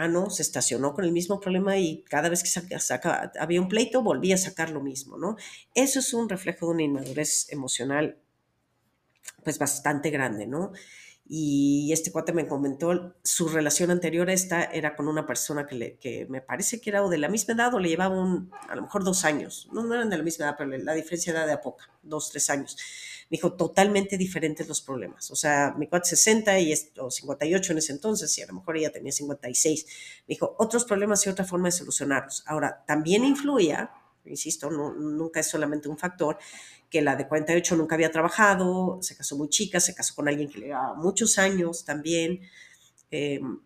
Ah, 0.00 0.06
no, 0.06 0.30
se 0.30 0.42
estacionó 0.42 0.94
con 0.94 1.04
el 1.04 1.10
mismo 1.10 1.40
problema 1.40 1.76
y 1.76 2.04
cada 2.04 2.28
vez 2.28 2.44
que 2.44 2.78
saca, 2.78 3.32
había 3.40 3.60
un 3.60 3.66
pleito 3.66 4.00
volvía 4.00 4.36
a 4.36 4.38
sacar 4.38 4.70
lo 4.70 4.80
mismo, 4.80 5.18
¿no? 5.18 5.36
Eso 5.74 5.98
es 5.98 6.14
un 6.14 6.28
reflejo 6.28 6.66
de 6.66 6.72
una 6.72 6.82
inmadurez 6.84 7.50
emocional 7.50 8.16
pues 9.42 9.58
bastante 9.58 10.10
grande, 10.10 10.46
¿no? 10.46 10.70
Y 11.26 11.92
este 11.92 12.12
cuate 12.12 12.32
me 12.32 12.46
comentó, 12.46 13.16
su 13.24 13.48
relación 13.48 13.90
anterior 13.90 14.30
a 14.30 14.34
esta 14.34 14.62
era 14.62 14.94
con 14.94 15.08
una 15.08 15.26
persona 15.26 15.66
que, 15.66 15.74
le, 15.74 15.96
que 15.98 16.26
me 16.26 16.42
parece 16.42 16.80
que 16.80 16.90
era 16.90 17.06
de 17.08 17.18
la 17.18 17.28
misma 17.28 17.54
edad 17.54 17.74
o 17.74 17.80
le 17.80 17.88
llevaba 17.88 18.14
a 18.68 18.76
lo 18.76 18.82
mejor 18.82 19.02
dos 19.02 19.24
años. 19.24 19.68
No, 19.72 19.82
no 19.82 19.94
eran 19.94 20.10
de 20.10 20.16
la 20.18 20.22
misma 20.22 20.46
edad, 20.46 20.54
pero 20.56 20.70
la 20.78 20.94
diferencia 20.94 21.32
era 21.32 21.44
de 21.44 21.54
a 21.54 21.60
poca, 21.60 21.90
dos, 22.04 22.30
tres 22.30 22.48
años. 22.50 22.76
Dijo, 23.30 23.52
totalmente 23.52 24.16
diferentes 24.16 24.66
los 24.68 24.80
problemas. 24.80 25.30
O 25.30 25.36
sea, 25.36 25.74
mi 25.76 25.86
cuate 25.86 26.08
60 26.10 26.60
y 26.60 26.74
o 26.98 27.10
58 27.10 27.72
en 27.72 27.78
ese 27.78 27.92
entonces, 27.92 28.36
y 28.38 28.42
a 28.42 28.46
lo 28.46 28.54
mejor 28.54 28.76
ella 28.76 28.90
tenía 28.90 29.12
56. 29.12 29.86
Me 30.26 30.34
dijo, 30.34 30.56
otros 30.58 30.84
problemas 30.84 31.26
y 31.26 31.28
otra 31.28 31.44
forma 31.44 31.68
de 31.68 31.72
solucionarlos. 31.72 32.42
Ahora, 32.46 32.84
también 32.86 33.24
influía, 33.24 33.90
insisto, 34.24 34.70
nunca 34.70 35.40
es 35.40 35.46
solamente 35.46 35.88
un 35.88 35.98
factor, 35.98 36.38
que 36.90 37.02
la 37.02 37.16
de 37.16 37.28
48 37.28 37.76
nunca 37.76 37.94
había 37.96 38.10
trabajado, 38.10 38.98
se 39.02 39.14
casó 39.16 39.36
muy 39.36 39.48
chica, 39.48 39.78
se 39.80 39.94
casó 39.94 40.14
con 40.14 40.28
alguien 40.28 40.48
que 40.48 40.58
le 40.58 40.66
llevaba 40.66 40.94
muchos 40.94 41.38
años 41.38 41.84
también. 41.84 42.40
Em, 43.10 43.60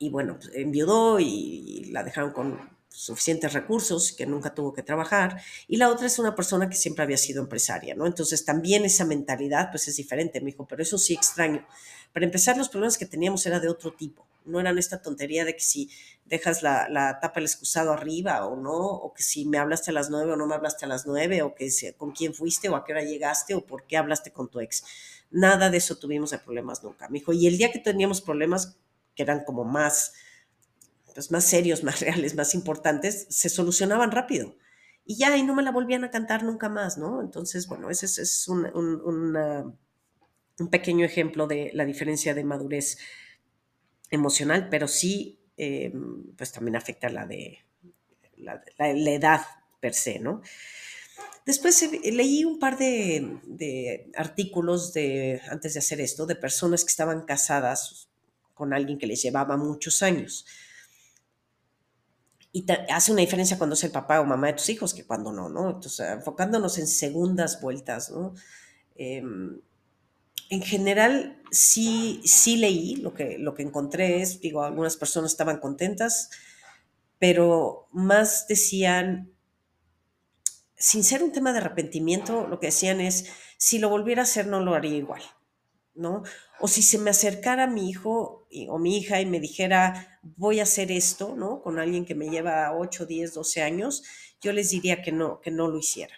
y, 0.00 0.10
bueno, 0.10 0.36
pues, 0.36 0.50
enviudó 0.54 1.18
y, 1.18 1.86
la 1.90 2.04
dejaron 2.04 2.32
con 2.32 2.77
suficientes 2.98 3.52
recursos, 3.52 4.12
que 4.12 4.26
nunca 4.26 4.54
tuvo 4.54 4.72
que 4.72 4.82
trabajar, 4.82 5.40
y 5.68 5.76
la 5.76 5.88
otra 5.88 6.06
es 6.06 6.18
una 6.18 6.34
persona 6.34 6.68
que 6.68 6.76
siempre 6.76 7.04
había 7.04 7.16
sido 7.16 7.40
empresaria, 7.42 7.94
¿no? 7.94 8.06
Entonces 8.06 8.44
también 8.44 8.84
esa 8.84 9.04
mentalidad 9.04 9.70
pues 9.70 9.86
es 9.88 9.96
diferente, 9.96 10.40
me 10.40 10.50
dijo, 10.50 10.66
pero 10.66 10.82
eso 10.82 10.98
sí 10.98 11.14
extraño. 11.14 11.66
Para 12.12 12.26
empezar, 12.26 12.56
los 12.56 12.68
problemas 12.68 12.98
que 12.98 13.06
teníamos 13.06 13.46
era 13.46 13.60
de 13.60 13.68
otro 13.68 13.92
tipo, 13.92 14.26
no 14.44 14.58
eran 14.58 14.78
esta 14.78 15.00
tontería 15.00 15.44
de 15.44 15.54
que 15.54 15.60
si 15.60 15.90
dejas 16.24 16.62
la, 16.62 16.88
la 16.88 17.20
tapa 17.20 17.34
del 17.36 17.44
excusado 17.44 17.92
arriba 17.92 18.46
o 18.46 18.56
no, 18.56 18.76
o 18.76 19.12
que 19.14 19.22
si 19.22 19.44
me 19.44 19.58
hablaste 19.58 19.90
a 19.90 19.94
las 19.94 20.10
nueve 20.10 20.32
o 20.32 20.36
no 20.36 20.46
me 20.46 20.54
hablaste 20.54 20.84
a 20.84 20.88
las 20.88 21.06
nueve, 21.06 21.42
o 21.42 21.54
que 21.54 21.70
con 21.96 22.12
quién 22.12 22.34
fuiste 22.34 22.68
o 22.68 22.76
a 22.76 22.84
qué 22.84 22.92
hora 22.92 23.02
llegaste 23.02 23.54
o 23.54 23.64
por 23.64 23.86
qué 23.86 23.96
hablaste 23.96 24.32
con 24.32 24.48
tu 24.48 24.60
ex. 24.60 24.84
Nada 25.30 25.70
de 25.70 25.76
eso 25.76 25.96
tuvimos 25.96 26.30
de 26.30 26.38
problemas 26.38 26.82
nunca, 26.82 27.08
me 27.08 27.18
dijo. 27.18 27.32
Y 27.32 27.46
el 27.46 27.58
día 27.58 27.70
que 27.70 27.78
teníamos 27.78 28.20
problemas 28.22 28.76
que 29.14 29.22
eran 29.22 29.44
como 29.44 29.64
más, 29.64 30.14
más 31.30 31.44
serios, 31.44 31.82
más 31.84 32.00
reales, 32.00 32.34
más 32.34 32.54
importantes, 32.54 33.26
se 33.30 33.48
solucionaban 33.48 34.10
rápido. 34.10 34.56
Y 35.04 35.16
ya, 35.16 35.36
y 35.36 35.42
no 35.42 35.54
me 35.54 35.62
la 35.62 35.70
volvían 35.70 36.04
a 36.04 36.10
cantar 36.10 36.42
nunca 36.42 36.68
más, 36.68 36.98
¿no? 36.98 37.22
Entonces, 37.22 37.66
bueno, 37.66 37.88
ese 37.90 38.06
es, 38.06 38.46
un, 38.48 39.78
pequeño 40.70 41.04
ejemplo 41.06 41.46
de 41.46 41.70
la 41.72 41.84
diferencia 41.86 42.34
de 42.34 42.44
madurez 42.44 42.98
emocional, 44.10 44.68
pero 44.70 44.86
sí 44.86 45.40
eh, 45.56 45.92
pues 46.36 46.52
también 46.52 46.76
afecta 46.76 47.08
la 47.08 47.26
de 47.26 47.60
la, 48.36 48.62
edad 48.78 49.40
per 49.80 49.94
se, 49.94 50.18
¿no? 50.18 50.42
Después 51.46 51.90
leí 52.04 52.44
un 52.44 52.58
par 52.58 52.76
de, 52.76 54.10
artículos 54.14 54.92
de, 54.92 55.40
antes 55.50 55.72
de 55.72 55.78
hacer 55.78 56.00
esto 56.00 56.26
de 56.26 56.36
personas 56.36 56.84
que 56.84 56.90
estaban 56.90 57.22
casadas 57.24 58.10
con 58.52 58.74
alguien 58.74 58.98
que 58.98 59.06
les 59.06 59.22
llevaba 59.22 59.56
muchos 59.56 60.02
años. 60.02 60.44
Y 62.52 62.64
hace 62.90 63.12
una 63.12 63.20
diferencia 63.20 63.58
cuando 63.58 63.74
es 63.74 63.84
el 63.84 63.90
papá 63.90 64.20
o 64.20 64.24
mamá 64.24 64.48
de 64.48 64.54
tus 64.54 64.68
hijos 64.70 64.94
que 64.94 65.04
cuando 65.04 65.32
no, 65.32 65.48
¿no? 65.48 65.70
Entonces, 65.70 66.08
enfocándonos 66.10 66.78
en 66.78 66.86
segundas 66.86 67.60
vueltas, 67.60 68.10
¿no? 68.10 68.34
Em, 68.94 69.60
en 70.50 70.62
general, 70.62 71.42
sí, 71.50 72.20
sí 72.24 72.56
leí, 72.56 72.96
lo 72.96 73.12
que, 73.12 73.38
lo 73.38 73.54
que 73.54 73.62
encontré 73.62 74.22
es, 74.22 74.40
digo, 74.40 74.62
algunas 74.64 74.96
personas 74.96 75.32
estaban 75.32 75.58
contentas, 75.58 76.30
pero 77.18 77.86
más 77.92 78.46
decían, 78.48 79.30
sin 80.76 81.04
ser 81.04 81.22
un 81.22 81.32
tema 81.32 81.52
de 81.52 81.58
arrepentimiento, 81.58 82.46
lo 82.46 82.60
que 82.60 82.68
decían 82.68 83.00
es, 83.00 83.26
si 83.58 83.78
lo 83.78 83.90
volviera 83.90 84.22
a 84.22 84.24
hacer 84.24 84.46
no 84.46 84.60
lo 84.60 84.74
haría 84.74 84.96
igual, 84.96 85.22
¿no? 85.98 86.22
O 86.60 86.68
si 86.68 86.82
se 86.82 86.98
me 86.98 87.10
acercara 87.10 87.66
mi 87.66 87.90
hijo 87.90 88.46
o 88.68 88.78
mi 88.78 88.96
hija 88.98 89.20
y 89.20 89.26
me 89.26 89.40
dijera, 89.40 90.20
voy 90.22 90.60
a 90.60 90.62
hacer 90.62 90.90
esto, 90.92 91.34
¿no? 91.36 91.60
Con 91.62 91.78
alguien 91.78 92.06
que 92.06 92.14
me 92.14 92.30
lleva 92.30 92.72
8, 92.76 93.06
10, 93.06 93.34
12 93.34 93.62
años, 93.62 94.04
yo 94.40 94.52
les 94.52 94.70
diría 94.70 95.02
que 95.02 95.12
no, 95.12 95.40
que 95.40 95.50
no 95.50 95.68
lo 95.68 95.78
hiciera. 95.78 96.14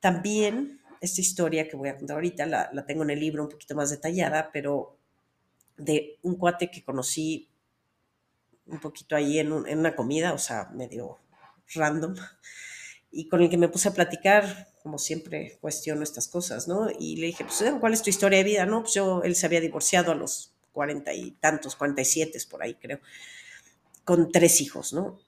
También 0.00 0.80
esta 1.00 1.20
historia 1.20 1.68
que 1.68 1.76
voy 1.76 1.88
a 1.88 1.96
contar 1.96 2.16
ahorita, 2.16 2.46
la, 2.46 2.70
la 2.72 2.86
tengo 2.86 3.02
en 3.02 3.10
el 3.10 3.20
libro 3.20 3.42
un 3.42 3.48
poquito 3.48 3.74
más 3.74 3.90
detallada, 3.90 4.50
pero 4.52 4.96
de 5.76 6.18
un 6.22 6.36
cuate 6.36 6.70
que 6.70 6.84
conocí 6.84 7.48
un 8.66 8.80
poquito 8.80 9.16
ahí 9.16 9.38
en, 9.38 9.52
en 9.66 9.78
una 9.78 9.94
comida, 9.96 10.32
o 10.32 10.38
sea, 10.38 10.70
medio 10.74 11.18
random, 11.74 12.14
y 13.10 13.28
con 13.28 13.42
el 13.42 13.50
que 13.50 13.56
me 13.56 13.68
puse 13.68 13.88
a 13.88 13.94
platicar, 13.94 14.68
como 14.84 14.98
siempre 14.98 15.56
cuestiono 15.62 16.02
estas 16.02 16.28
cosas, 16.28 16.68
¿no? 16.68 16.90
Y 16.98 17.16
le 17.16 17.28
dije, 17.28 17.42
pues, 17.42 17.64
¿cuál 17.80 17.94
es 17.94 18.02
tu 18.02 18.10
historia 18.10 18.36
de 18.36 18.44
vida? 18.44 18.66
No, 18.66 18.82
pues 18.82 18.92
yo, 18.92 19.22
él 19.22 19.34
se 19.34 19.46
había 19.46 19.62
divorciado 19.62 20.12
a 20.12 20.14
los 20.14 20.52
cuarenta 20.72 21.14
y 21.14 21.30
tantos, 21.40 21.74
cuarenta 21.74 22.02
y 22.02 22.04
siete 22.04 22.38
por 22.50 22.62
ahí, 22.62 22.74
creo, 22.74 23.00
con 24.04 24.30
tres 24.30 24.60
hijos, 24.60 24.92
¿no? 24.92 25.18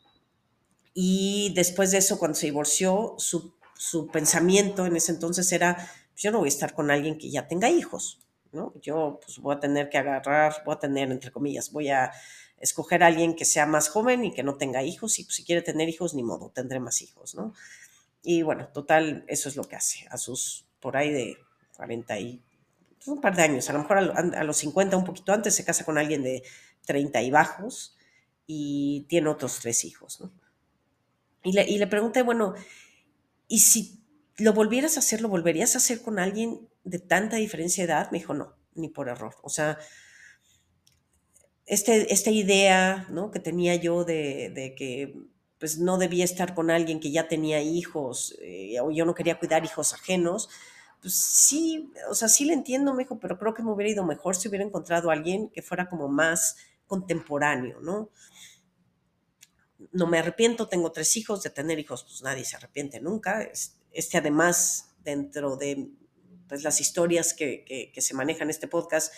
Y 0.93 1.55
después 1.55 1.91
de 1.91 1.99
eso, 1.99 2.19
cuando 2.19 2.35
se 2.35 2.47
divorció, 2.47 3.15
su, 3.17 3.55
su 3.79 4.09
pensamiento 4.09 4.85
en 4.85 4.95
ese 4.95 5.13
entonces 5.13 5.51
era, 5.51 5.77
pues 6.13 6.23
yo 6.23 6.33
no 6.33 6.41
voy 6.41 6.49
a 6.49 6.53
estar 6.53 6.75
con 6.75 6.91
alguien 6.91 7.17
que 7.17 7.31
ya 7.31 7.49
tenga 7.49 7.71
hijos, 7.71 8.21
¿no? 8.53 8.75
Yo 8.83 9.21
pues 9.25 9.39
voy 9.39 9.57
a 9.57 9.61
tener 9.61 9.89
que 9.89 9.97
agarrar, 9.97 10.65
voy 10.67 10.75
a 10.75 10.81
tener, 10.81 11.11
entre 11.11 11.33
comillas, 11.33 11.73
voy 11.73 11.89
a 11.89 12.13
escoger 12.59 13.03
a 13.03 13.07
alguien 13.07 13.35
que 13.35 13.47
sea 13.47 13.65
más 13.65 13.89
joven 13.89 14.23
y 14.27 14.35
que 14.35 14.43
no 14.43 14.59
tenga 14.59 14.83
hijos, 14.83 15.19
y 15.19 15.25
pues, 15.25 15.37
si 15.37 15.45
quiere 15.45 15.63
tener 15.63 15.89
hijos, 15.89 16.13
ni 16.13 16.23
modo, 16.23 16.51
tendré 16.55 16.79
más 16.79 17.01
hijos, 17.01 17.35
¿no? 17.35 17.55
Y 18.29 18.43
bueno, 18.43 18.67
total, 18.75 19.25
eso 19.29 19.49
es 19.49 19.55
lo 19.55 19.63
que 19.63 19.77
hace. 19.77 20.05
A 20.11 20.19
sus, 20.19 20.67
por 20.81 20.97
ahí 20.97 21.13
de 21.13 21.37
40 21.77 22.19
y 22.19 22.43
pues, 22.97 23.07
un 23.07 23.21
par 23.21 23.37
de 23.37 23.43
años, 23.43 23.71
a 23.71 23.73
lo 23.73 23.79
mejor 23.79 23.99
a, 23.99 24.43
los 24.43 24.57
50, 24.57 24.97
un 24.97 25.05
poquito 25.05 25.33
antes, 25.33 25.55
se 25.55 25.65
casa 25.65 25.85
con 25.85 25.97
alguien 25.97 26.25
de 26.25 26.43
30 26.87 27.23
y 27.23 27.31
bajos 27.31 27.97
y 28.45 29.07
tiene 29.09 29.29
otros 29.29 29.61
tres 29.61 29.85
hijos, 29.85 30.21
¿no? 30.21 30.33
Y 31.45 31.53
le, 31.53 31.71
y 31.71 31.79
le 31.79 31.87
pregunté, 31.87 32.23
bueno, 32.23 32.55
¿y 33.47 33.61
si 33.61 34.05
lo 34.39 34.53
volvieras 34.53 34.97
a 34.97 34.99
hacer, 34.99 35.21
lo 35.21 35.29
volverías 35.29 35.77
a 35.77 35.79
hacer 35.79 36.03
con 36.03 36.19
alguien 36.19 36.69
de 36.83 36.99
tanta 36.99 37.37
diferencia 37.37 37.87
de 37.87 37.93
edad? 37.93 38.11
Me 38.11 38.19
dijo, 38.19 38.35
no, 38.35 38.57
ni 38.75 38.89
por 38.89 39.09
error. 39.09 39.37
O 39.45 39.51
sea, 39.51 39.79
este, 41.65 42.13
esta 42.13 42.33
idea 42.33 43.07
¿no? 43.09 43.31
que 43.31 43.39
tenía 43.39 43.77
yo 43.77 44.05
de, 44.05 44.75
que 44.77 45.15
pues 45.67 45.79
no 45.79 45.99
debía 45.99 46.25
estar 46.25 46.55
con 46.55 46.71
alguien 46.71 47.01
que 47.01 47.11
ya 47.11 47.27
tenía 47.27 47.61
hijos 47.61 48.39
eh, 48.41 48.79
o 48.81 48.93
yo 48.93 49.05
no 49.05 49.17
quería 49.17 49.37
cuidar 49.37 49.65
hijos 49.65 49.93
ajenos, 49.93 50.49
pues 51.03 51.17
sí, 51.17 51.91
o 52.09 52.15
sea, 52.15 52.29
sí 52.29 52.45
le 52.45 52.53
entiendo, 52.53 52.95
me 52.95 53.03
dijo, 53.03 53.19
pero 53.19 53.37
creo 53.37 53.53
que 53.53 53.65
me 53.65 53.73
hubiera 53.73 53.91
ido 53.91 54.07
mejor 54.07 54.37
si 54.37 54.47
hubiera 54.47 54.65
encontrado 54.65 55.11
a 55.11 55.15
alguien 55.15 55.51
que 55.51 55.63
fuera 55.63 55.89
como 55.89 56.07
más 56.07 56.57
contemporáneo, 56.87 57.81
¿no? 57.81 58.11
No 59.91 60.07
me 60.07 60.21
arrepiento, 60.21 60.69
tengo 60.69 60.93
tres 60.93 61.17
hijos, 61.17 61.43
de 61.43 61.51
tener 61.51 61.81
hijos, 61.81 62.05
pues 62.05 62.23
nadie 62.23 62.45
se 62.45 62.55
arrepiente 62.55 63.01
nunca. 63.01 63.51
Este 63.91 64.19
además, 64.19 64.95
dentro 65.03 65.57
de 65.57 65.91
pues, 66.49 66.63
las 66.63 66.81
historias 66.81 67.35
que, 67.35 67.65
que, 67.65 67.91
que 67.91 68.01
se 68.03 68.15
manejan 68.15 68.45
en 68.45 68.51
este 68.51 68.69
podcast, 68.69 69.13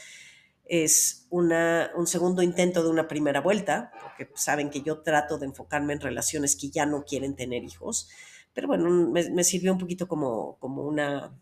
es 0.68 1.26
una, 1.30 1.90
un 1.96 2.06
segundo 2.06 2.42
intento 2.42 2.82
de 2.82 2.90
una 2.90 3.08
primera 3.08 3.40
vuelta, 3.40 3.90
porque 4.02 4.30
saben 4.34 4.70
que 4.70 4.82
yo 4.82 5.00
trato 5.00 5.38
de 5.38 5.46
enfocarme 5.46 5.94
en 5.94 6.00
relaciones 6.00 6.56
que 6.56 6.70
ya 6.70 6.86
no 6.86 7.04
quieren 7.04 7.34
tener 7.34 7.64
hijos, 7.64 8.08
pero 8.52 8.68
bueno, 8.68 8.90
me, 8.90 9.44
sirvió 9.44 9.72
un 9.72 9.78
poquito 9.78 10.08
como, 10.08 10.58
como 10.58 10.82
una 10.82 11.32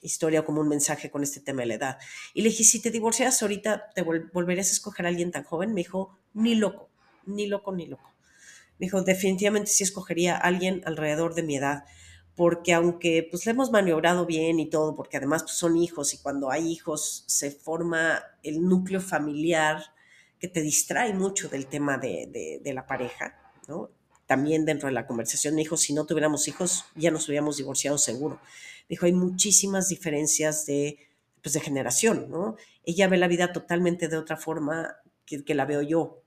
historia 0.00 0.44
como 0.44 0.60
un 0.60 0.68
mensaje 0.68 1.10
con 1.10 1.22
este 1.22 1.40
tema 1.40 1.62
de 1.62 1.66
la 1.66 1.74
edad. 1.74 1.98
Y 2.34 2.42
le 2.42 2.50
dije, 2.50 2.64
si 2.64 2.80
te 2.80 2.90
divorcias 2.90 3.42
ahorita, 3.42 3.90
¿te 3.94 4.02
volverías 4.02 4.68
a 4.68 4.72
escoger 4.72 5.06
a 5.06 5.08
alguien 5.08 5.30
tan 5.30 5.44
joven? 5.44 5.74
Me 5.74 5.80
dijo, 5.80 6.18
ni 6.34 6.54
loco, 6.54 6.90
ni 7.26 7.46
loco, 7.46 7.72
ni 7.72 7.86
loco. 7.86 8.14
Me 8.78 8.86
dijo, 8.86 9.02
definitivamente 9.02 9.70
sí 9.70 9.82
escogería 9.82 10.36
a 10.36 10.40
alguien 10.40 10.82
alrededor 10.84 11.34
de 11.34 11.42
mi 11.42 11.56
edad 11.56 11.84
porque 12.38 12.72
aunque 12.72 13.26
pues 13.28 13.44
le 13.46 13.50
hemos 13.50 13.72
maniobrado 13.72 14.24
bien 14.24 14.60
y 14.60 14.70
todo, 14.70 14.94
porque 14.94 15.16
además 15.16 15.42
pues, 15.42 15.56
son 15.56 15.76
hijos 15.76 16.14
y 16.14 16.18
cuando 16.18 16.52
hay 16.52 16.70
hijos 16.70 17.24
se 17.26 17.50
forma 17.50 18.22
el 18.44 18.62
núcleo 18.64 19.00
familiar 19.00 19.82
que 20.38 20.46
te 20.46 20.62
distrae 20.62 21.14
mucho 21.14 21.48
del 21.48 21.66
tema 21.66 21.98
de, 21.98 22.60
la 22.64 22.86
pareja, 22.86 23.36
¿no? 23.66 23.90
También 24.26 24.64
dentro 24.64 24.86
de 24.86 24.92
la 24.92 25.04
conversación 25.04 25.56
me 25.56 25.62
dijo, 25.62 25.76
si 25.76 25.92
no 25.92 26.06
tuviéramos 26.06 26.46
hijos 26.46 26.84
ya 26.94 27.10
nos 27.10 27.28
hubiéramos 27.28 27.56
divorciado 27.56 27.98
seguro. 27.98 28.38
Dijo, 28.88 29.06
hay 29.06 29.14
muchísimas 29.14 29.88
diferencias 29.88 30.64
de, 30.64 30.96
pues, 31.42 31.54
de 31.54 31.60
generación, 31.60 32.30
¿no? 32.30 32.54
Ella 32.84 33.08
ve 33.08 33.16
la 33.16 33.26
vida 33.26 33.52
totalmente 33.52 34.06
de 34.06 34.16
otra 34.16 34.36
forma 34.36 34.94
que 35.26 35.54
la 35.56 35.64
veo 35.64 35.82
yo 35.82 36.22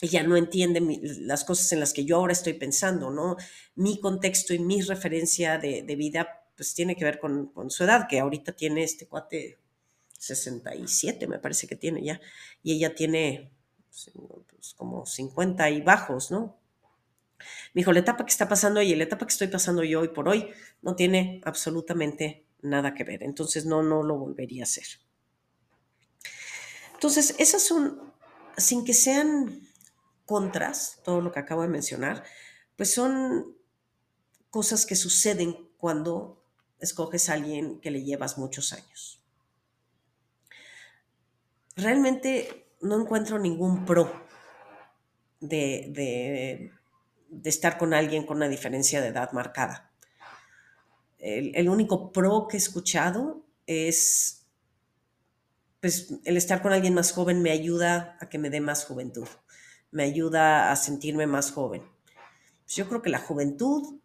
ella 0.00 0.22
no 0.22 0.36
entiende 0.36 0.80
las 1.20 1.44
cosas 1.44 1.72
en 1.72 1.80
las 1.80 1.92
que 1.92 2.04
yo 2.04 2.16
ahora 2.16 2.32
estoy 2.32 2.54
pensando, 2.54 3.10
¿no? 3.10 3.36
Mi 3.74 4.00
contexto 4.00 4.52
y 4.54 4.58
mi 4.58 4.82
referencia 4.82 5.58
de, 5.58 5.82
vida, 5.96 6.44
pues 6.56 6.74
tiene 6.74 6.96
que 6.96 7.04
ver 7.04 7.18
con, 7.18 7.50
su 7.70 7.84
edad, 7.84 8.06
que 8.08 8.20
ahorita 8.20 8.52
tiene 8.52 8.82
este 8.82 9.06
cuate 9.06 9.58
67, 10.18 11.26
me 11.26 11.38
parece 11.38 11.66
que 11.66 11.76
tiene 11.76 12.02
ya, 12.02 12.20
y 12.62 12.74
ella 12.74 12.94
tiene 12.94 13.50
pues, 13.88 14.10
pues, 14.50 14.74
como 14.74 15.06
50 15.06 15.70
y 15.70 15.80
bajos, 15.80 16.30
¿no? 16.30 16.58
Me 17.74 17.80
dijo, 17.80 17.92
la 17.92 18.00
etapa 18.00 18.24
que 18.24 18.30
está 18.30 18.48
pasando 18.48 18.80
ella 18.80 18.96
la 18.96 19.04
etapa 19.04 19.26
que 19.26 19.32
estoy 19.32 19.48
pasando 19.48 19.84
yo 19.84 20.00
hoy 20.00 20.08
por 20.08 20.26
hoy 20.26 20.48
no 20.80 20.96
tiene 20.96 21.42
absolutamente 21.44 22.46
nada 22.62 22.94
que 22.94 23.04
ver, 23.04 23.22
entonces 23.22 23.66
no, 23.66 23.82
no 23.82 24.02
lo 24.02 24.18
volvería 24.18 24.62
a 24.62 24.64
hacer. 24.64 24.86
Entonces, 26.94 27.34
esas 27.38 27.62
son, 27.62 28.00
sin 28.56 28.84
que 28.84 28.94
sean 28.94 29.65
contras, 30.26 31.00
todo 31.04 31.20
lo 31.20 31.32
que 31.32 31.38
acabo 31.38 31.62
de 31.62 31.68
mencionar, 31.68 32.24
pues 32.76 32.92
son 32.92 33.56
cosas 34.50 34.84
que 34.84 34.96
suceden 34.96 35.70
cuando 35.78 36.44
escoges 36.80 37.30
a 37.30 37.34
alguien 37.34 37.80
que 37.80 37.90
le 37.90 38.02
llevas 38.02 38.36
muchos 38.36 38.72
años. 38.72 39.22
Realmente 41.76 42.66
no 42.80 43.00
encuentro 43.00 43.38
ningún 43.38 43.84
pro 43.84 44.26
de, 45.40 46.72
estar 47.44 47.78
con 47.78 47.94
alguien 47.94 48.26
con 48.26 48.38
una 48.38 48.48
diferencia 48.48 49.00
de 49.00 49.08
edad 49.08 49.32
marcada. 49.32 49.92
El, 51.18 51.54
el, 51.54 51.68
único 51.68 52.12
pro 52.12 52.46
que 52.48 52.56
he 52.56 52.58
escuchado 52.58 53.44
es, 53.66 54.46
pues 55.80 56.14
el 56.24 56.36
estar 56.36 56.62
con 56.62 56.72
alguien 56.72 56.94
más 56.94 57.12
joven 57.12 57.42
me 57.42 57.50
ayuda 57.50 58.16
a 58.20 58.28
que 58.28 58.38
me 58.38 58.50
dé 58.50 58.60
más 58.60 58.84
juventud 58.84 59.28
me 59.90 60.04
ayuda 60.04 60.70
a 60.70 60.76
sentirme 60.76 61.26
más 61.26 61.52
joven. 61.52 61.82
Pues 62.64 62.76
yo 62.76 62.88
creo 62.88 63.02
que 63.02 63.10
la 63.10 63.18
juventud 63.18 64.00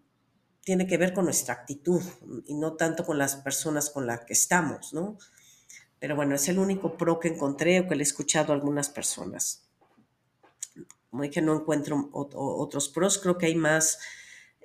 tiene 0.63 0.87
que 0.87 0.97
ver 0.97 1.13
con 1.13 1.25
nuestra 1.25 1.55
actitud 1.55 2.01
y 2.45 2.53
no 2.55 2.75
tanto 2.75 3.05
con 3.05 3.17
las 3.17 3.35
personas 3.37 3.89
con 3.89 4.05
las 4.05 4.25
que 4.25 4.33
estamos, 4.33 4.93
¿no? 4.93 5.17
Pero 5.99 6.15
bueno, 6.15 6.35
es 6.35 6.47
el 6.49 6.59
único 6.59 6.97
pro 6.97 7.19
que 7.19 7.29
encontré 7.29 7.79
o 7.79 7.87
que 7.87 7.95
le 7.95 8.01
he 8.01 8.03
escuchado 8.03 8.53
a 8.53 8.55
algunas 8.55 8.89
personas. 8.89 9.67
Como 11.09 11.29
que 11.29 11.41
no 11.41 11.55
encuentro 11.55 12.09
otros 12.11 12.89
pros, 12.89 13.17
creo 13.17 13.37
que 13.37 13.47
hay 13.47 13.55
más, 13.55 13.99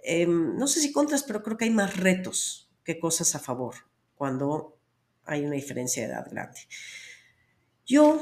em, 0.03 0.57
no 0.57 0.67
sé 0.67 0.81
si 0.81 0.93
contras, 0.93 1.25
pero 1.25 1.43
creo 1.43 1.57
que 1.57 1.65
hay 1.65 1.71
más 1.71 1.97
retos 1.97 2.71
que 2.85 3.01
cosas 3.01 3.35
a 3.35 3.41
favor 3.41 3.75
cuando 4.15 4.79
hay 5.25 5.45
una 5.45 5.57
diferencia 5.57 6.07
de 6.07 6.13
edad 6.13 6.27
grande. 6.31 6.61
Yo 7.85 8.21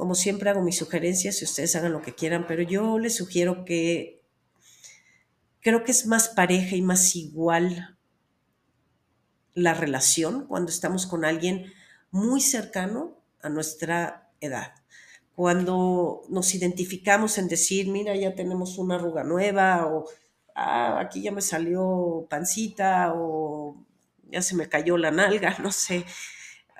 como 0.00 0.14
siempre 0.14 0.48
hago 0.48 0.62
mis 0.62 0.78
sugerencias 0.78 1.42
y 1.42 1.44
ustedes 1.44 1.76
hagan 1.76 1.92
lo 1.92 2.00
que 2.00 2.14
quieran, 2.14 2.46
pero 2.48 2.62
yo 2.62 2.98
les 2.98 3.16
sugiero 3.16 3.66
que 3.66 4.22
creo 5.60 5.84
que 5.84 5.92
es 5.92 6.06
más 6.06 6.30
pareja 6.30 6.74
y 6.74 6.80
más 6.80 7.14
igual 7.16 7.98
la 9.52 9.74
relación 9.74 10.46
cuando 10.46 10.70
estamos 10.70 11.06
con 11.06 11.26
alguien 11.26 11.70
muy 12.10 12.40
cercano 12.40 13.18
a 13.42 13.50
nuestra 13.50 14.30
edad. 14.40 14.72
Cuando 15.34 16.22
nos 16.30 16.54
identificamos 16.54 17.36
en 17.36 17.48
decir, 17.48 17.88
mira, 17.88 18.16
ya 18.16 18.34
tenemos 18.34 18.78
una 18.78 18.94
arruga 18.94 19.22
nueva, 19.22 19.86
o 19.86 20.06
ah, 20.54 20.98
aquí 20.98 21.20
ya 21.20 21.30
me 21.30 21.42
salió 21.42 22.26
pancita, 22.30 23.12
o 23.14 23.84
ya 24.30 24.40
se 24.40 24.56
me 24.56 24.66
cayó 24.66 24.96
la 24.96 25.10
nalga, 25.10 25.58
no 25.62 25.70
sé 25.70 26.06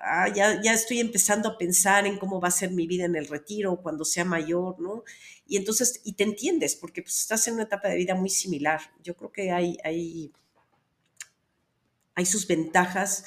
ah, 0.00 0.28
ya, 0.28 0.60
ya 0.62 0.72
estoy 0.72 1.00
empezando 1.00 1.48
a 1.48 1.58
pensar 1.58 2.06
en 2.06 2.18
cómo 2.18 2.40
va 2.40 2.48
a 2.48 2.52
ser 2.52 2.70
mi 2.70 2.86
vida 2.86 3.04
en 3.04 3.16
el 3.16 3.28
retiro 3.28 3.80
cuando 3.82 4.04
sea 4.04 4.24
mayor, 4.24 4.80
¿no? 4.80 5.04
Y 5.46 5.56
entonces, 5.56 6.00
y 6.04 6.14
te 6.14 6.24
entiendes, 6.24 6.76
porque 6.76 7.02
pues, 7.02 7.18
estás 7.18 7.46
en 7.48 7.54
una 7.54 7.64
etapa 7.64 7.88
de 7.88 7.96
vida 7.96 8.14
muy 8.14 8.30
similar. 8.30 8.80
Yo 9.02 9.16
creo 9.16 9.32
que 9.32 9.50
hay, 9.50 9.78
hay, 9.84 10.32
hay 12.14 12.26
sus 12.26 12.46
ventajas 12.46 13.24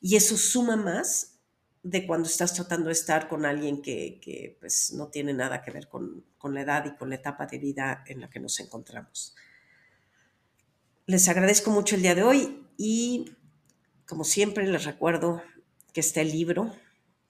Y 0.00 0.16
eso 0.16 0.36
suma 0.36 0.76
más 0.76 1.38
de 1.82 2.06
cuando 2.06 2.28
estás 2.28 2.54
tratando 2.54 2.86
de 2.88 2.92
estar 2.92 3.28
con 3.28 3.46
alguien 3.46 3.82
que, 3.82 4.56
pues, 4.60 4.92
no 4.92 5.08
tiene 5.08 5.32
nada 5.34 5.62
que 5.62 5.70
ver 5.70 5.88
con, 5.88 6.24
con 6.38 6.54
la 6.54 6.62
edad 6.62 6.84
y 6.86 6.96
con 6.96 7.10
la 7.10 7.16
etapa 7.16 7.46
de 7.46 7.58
vida 7.58 8.04
en 8.06 8.20
la 8.20 8.30
que 8.30 8.40
nos 8.40 8.60
encontramos. 8.60 9.34
Les 11.06 11.28
agradezco 11.28 11.70
mucho 11.70 11.94
el 11.96 12.02
día 12.02 12.14
de 12.14 12.24
hoy 12.24 12.66
y 12.76 13.36
como 14.06 14.24
siempre 14.24 14.66
les 14.66 14.84
recuerdo 14.84 15.42
que 15.96 16.00
está 16.00 16.20
el 16.20 16.30
libro 16.30 16.74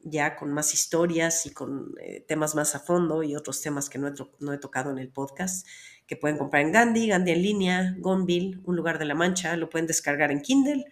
ya 0.00 0.34
con 0.34 0.52
más 0.52 0.74
historias 0.74 1.46
y 1.46 1.52
con 1.52 1.94
eh, 2.02 2.24
temas 2.26 2.56
más 2.56 2.74
a 2.74 2.80
fondo 2.80 3.22
y 3.22 3.36
otros 3.36 3.62
temas 3.62 3.88
que 3.88 4.00
no 4.00 4.08
he, 4.52 4.58
tocado 4.58 4.90
en 4.90 4.98
el 4.98 5.08
podcast, 5.08 5.64
que 6.04 6.16
pueden 6.16 6.36
comprar 6.36 6.62
en 6.62 6.72
Gandhi, 6.72 7.06
Gandhi 7.06 7.30
en 7.30 7.42
línea, 7.42 7.94
Gonville, 8.00 8.60
Un 8.64 8.74
lugar 8.74 8.98
de 8.98 9.04
la 9.04 9.14
Mancha, 9.14 9.56
lo 9.56 9.70
pueden 9.70 9.86
descargar 9.86 10.32
en 10.32 10.40
Kindle 10.40 10.84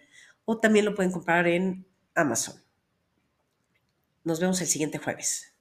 o 0.45 0.57
también 0.57 0.85
lo 0.85 0.95
pueden 0.95 1.11
comprar 1.11 1.47
en 1.47 1.85
Amazon. 2.13 2.55
Nos 4.23 4.39
vemos 4.39 4.61
el 4.61 4.67
siguiente 4.67 4.97
jueves. 4.97 5.53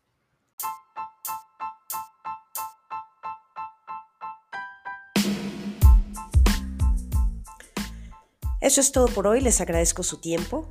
Eso 8.61 8.81
es 8.81 8.93
todo 8.93 9.09
por 9.09 9.27
hoy, 9.27 9.41
les 9.41 9.61
agradezco 9.61 10.05
su 10.05 10.21
tiempo. 10.21 10.71